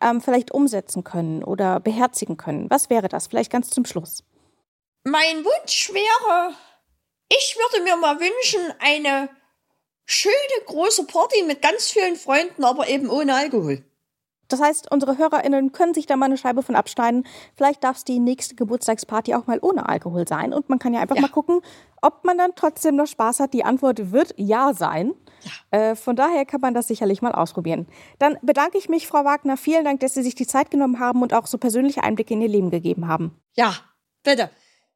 ähm, 0.00 0.20
vielleicht 0.20 0.50
umsetzen 0.50 1.04
können 1.04 1.44
oder 1.44 1.80
beherzigen 1.80 2.36
können? 2.36 2.70
Was 2.70 2.90
wäre 2.90 3.08
das? 3.08 3.26
Vielleicht 3.26 3.52
ganz 3.52 3.70
zum 3.70 3.84
Schluss. 3.84 4.24
Mein 5.04 5.44
Wunsch 5.44 5.90
wäre, 5.92 6.54
ich 7.28 7.56
würde 7.56 7.84
mir 7.84 7.96
mal 7.96 8.18
wünschen, 8.20 8.60
eine 8.78 9.30
schöne 10.08 10.34
große 10.66 11.06
Party 11.06 11.44
mit 11.44 11.62
ganz 11.62 11.90
vielen 11.90 12.16
Freunden, 12.16 12.64
aber 12.64 12.88
eben 12.88 13.08
ohne 13.10 13.34
Alkohol. 13.34 13.84
Das 14.48 14.62
heißt, 14.62 14.90
unsere 14.90 15.18
HörerInnen 15.18 15.72
können 15.72 15.92
sich 15.92 16.06
da 16.06 16.16
mal 16.16 16.24
eine 16.24 16.38
Scheibe 16.38 16.62
von 16.62 16.74
abschneiden. 16.74 17.26
Vielleicht 17.54 17.84
darf 17.84 17.98
es 17.98 18.04
die 18.04 18.18
nächste 18.18 18.54
Geburtstagsparty 18.54 19.34
auch 19.34 19.46
mal 19.46 19.58
ohne 19.60 19.86
Alkohol 19.86 20.26
sein. 20.26 20.54
Und 20.54 20.70
man 20.70 20.78
kann 20.78 20.94
ja 20.94 21.00
einfach 21.00 21.16
ja. 21.16 21.22
mal 21.22 21.28
gucken, 21.28 21.60
ob 22.00 22.24
man 22.24 22.38
dann 22.38 22.52
trotzdem 22.56 22.96
noch 22.96 23.06
Spaß 23.06 23.40
hat. 23.40 23.52
Die 23.52 23.64
Antwort 23.64 24.10
wird 24.10 24.32
ja 24.38 24.72
sein. 24.72 25.12
Ja. 25.42 25.78
Äh, 25.90 25.96
von 25.96 26.16
daher 26.16 26.46
kann 26.46 26.62
man 26.62 26.72
das 26.72 26.88
sicherlich 26.88 27.20
mal 27.20 27.32
ausprobieren. 27.32 27.86
Dann 28.18 28.38
bedanke 28.40 28.78
ich 28.78 28.88
mich, 28.88 29.06
Frau 29.06 29.24
Wagner. 29.24 29.58
Vielen 29.58 29.84
Dank, 29.84 30.00
dass 30.00 30.14
Sie 30.14 30.22
sich 30.22 30.34
die 30.34 30.46
Zeit 30.46 30.70
genommen 30.70 30.98
haben 30.98 31.20
und 31.20 31.34
auch 31.34 31.46
so 31.46 31.58
persönliche 31.58 32.02
Einblicke 32.02 32.32
in 32.32 32.40
Ihr 32.40 32.48
Leben 32.48 32.70
gegeben 32.70 33.06
haben. 33.06 33.38
Ja, 33.54 33.74
bitte. 34.22 34.50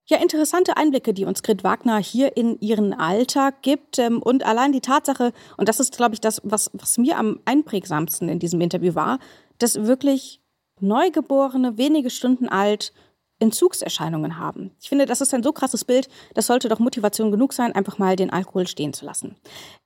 Ja, 0.07 0.19
interessante 0.19 0.77
Einblicke, 0.77 1.15
die 1.15 1.25
uns 1.25 1.45
Grit 1.45 1.63
Wagner 1.63 1.99
hier 1.99 2.37
in 2.37 2.59
ihren 2.61 2.93
Alltag 2.93 3.63
gibt. 3.63 3.99
Ähm, 3.99 4.21
und 4.21 4.45
allein 4.45 4.73
die 4.73 4.81
Tatsache, 4.81 5.33
und 5.57 5.69
das 5.69 5.79
ist, 5.79 5.97
glaube 5.97 6.15
ich, 6.15 6.21
das, 6.21 6.41
was, 6.45 6.71
was 6.73 6.99
mir 6.99 7.19
am 7.19 7.39
einprägsamsten 7.45 8.29
in 8.29 8.39
diesem 8.41 8.61
Interview 8.61 8.95
war, 8.95 9.19
dass 9.59 9.85
wirklich 9.87 10.41
Neugeborene, 10.81 11.79
wenige 11.79 12.11
Stunden 12.11 12.49
alt, 12.49 12.93
Entzugserscheinungen 13.43 14.39
haben. 14.39 14.71
Ich 14.81 14.89
finde, 14.89 15.05
das 15.05 15.21
ist 15.21 15.35
ein 15.35 15.43
so 15.43 15.53
krasses 15.53 15.85
Bild, 15.85 16.09
das 16.35 16.47
sollte 16.47 16.69
doch 16.69 16.79
Motivation 16.79 17.31
genug 17.31 17.53
sein, 17.53 17.75
einfach 17.75 17.99
mal 17.99 18.17
den 18.17 18.31
Alkohol 18.31 18.67
stehen 18.67 18.93
zu 18.95 19.05
lassen. 19.05 19.37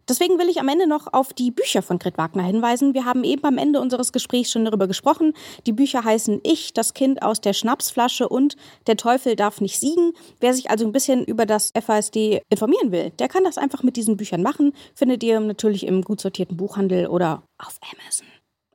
Deswegen 0.09 0.38
will 0.38 0.49
ich 0.49 0.61
am 0.61 0.69
Ende 0.69 0.87
noch 0.87 1.12
auf 1.12 1.33
die 1.33 1.51
Bücher 1.51 1.83
von 1.83 1.99
Grit 1.99 2.16
Wagner 2.16 2.45
hinweisen. 2.45 2.95
Wir 2.95 3.05
haben 3.05 3.25
eben 3.25 3.42
am 3.45 3.59
Ende 3.59 3.81
unseres 3.81 4.12
Gesprächs 4.12 4.53
schon 4.53 4.64
darüber 4.64 4.87
gesprochen. 4.87 5.33
Die 5.66 5.73
Bücher 5.73 6.05
heißen 6.05 6.40
Ich, 6.45 6.73
das 6.73 6.95
Kind 6.95 7.23
aus 7.23 7.40
der 7.40 7.55
Schnapsflasche 7.55 8.29
und 8.29 8.57
Der 8.87 8.97
Teufel 8.97 9.35
darf 9.35 9.61
nicht 9.61 9.81
siegen. 9.81 10.12
Wer 10.38 10.55
sich 10.55 10.71
also 10.71 10.85
ein 10.85 10.92
bisschen 10.92 11.25
über 11.25 11.45
das 11.45 11.73
FASD 11.75 12.42
informieren 12.51 12.92
will, 12.92 13.11
der 13.19 13.29
kann 13.29 13.42
das 13.42 13.59
einfach 13.59 13.83
mit 13.83 13.97
diesen 13.97 14.16
Büchern 14.16 14.42
machen. 14.42 14.75
Findet 14.95 15.25
ihr 15.25 15.40
natürlich 15.40 15.87
im 15.87 16.03
gut 16.03 16.21
sortierten 16.21 16.57
Buchhandel 16.57 17.09
oder 17.09 17.42
auf 17.59 17.81
Amazon. 17.92 18.29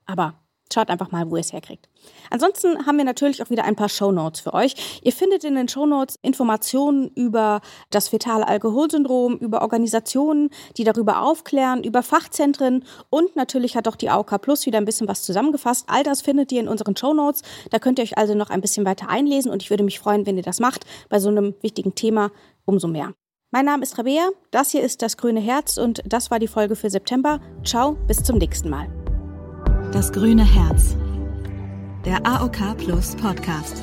Aber 0.06 0.41
Schaut 0.74 0.90
einfach 0.90 1.12
mal, 1.12 1.30
wo 1.30 1.36
ihr 1.36 1.42
es 1.42 1.54
herkriegt. 1.54 1.90
Ansonsten 2.30 2.86
haben 2.86 2.98
wir 2.98 3.06
natürlich 3.06 3.44
auch 3.44 3.50
wieder 3.50 3.66
ein 3.66 3.76
paar 3.76 3.90
Shownotes 3.90 4.42
für 4.42 4.54
euch. 4.54 5.02
Ihr 5.04 5.12
findet 5.12 5.44
in 5.44 5.56
den 5.56 5.68
Shownotes 5.68 6.18
Informationen 6.22 7.10
über 7.16 7.62
das 7.90 8.08
fetale 8.08 8.48
Alkoholsyndrom, 8.48 9.38
über 9.38 9.62
Organisationen, 9.62 10.50
die 10.78 10.84
darüber 10.84 11.22
aufklären, 11.22 11.84
über 11.84 12.04
Fachzentren 12.04 12.86
und 13.10 13.36
natürlich 13.36 13.76
hat 13.76 13.88
auch 13.88 13.96
die 13.96 14.10
AOK 14.10 14.42
Plus 14.42 14.66
wieder 14.66 14.78
ein 14.78 14.86
bisschen 14.86 15.08
was 15.08 15.24
zusammengefasst. 15.24 15.86
All 15.88 16.04
das 16.04 16.22
findet 16.22 16.52
ihr 16.52 16.62
in 16.62 16.68
unseren 16.68 16.96
Shownotes. 16.96 17.42
Da 17.70 17.80
könnt 17.80 18.00
ihr 18.00 18.04
euch 18.04 18.18
also 18.18 18.34
noch 18.34 18.50
ein 18.50 18.62
bisschen 18.62 18.86
weiter 18.86 19.10
einlesen 19.10 19.52
und 19.52 19.62
ich 19.62 19.70
würde 19.70 19.84
mich 19.84 20.00
freuen, 20.00 20.26
wenn 20.26 20.38
ihr 20.38 20.44
das 20.44 20.60
macht. 20.60 20.86
Bei 21.10 21.20
so 21.20 21.30
einem 21.30 21.56
wichtigen 21.62 21.96
Thema 21.96 22.32
umso 22.66 22.88
mehr. 22.88 23.14
Mein 23.52 23.66
Name 23.66 23.84
ist 23.84 23.98
Rabea, 23.98 24.30
das 24.52 24.72
hier 24.72 24.82
ist 24.82 25.02
das 25.02 25.18
grüne 25.18 25.42
Herz 25.42 25.78
und 25.78 26.02
das 26.06 26.32
war 26.32 26.40
die 26.40 26.48
Folge 26.48 26.78
für 26.78 26.90
September. 26.90 27.42
Ciao, 27.66 27.98
bis 28.08 28.24
zum 28.24 28.38
nächsten 28.38 28.70
Mal. 28.70 29.01
Das 29.92 30.10
grüne 30.14 30.46
Herz. 30.46 30.96
Der 32.06 32.26
AOK 32.26 32.78
Plus 32.78 33.14
Podcast. 33.18 33.82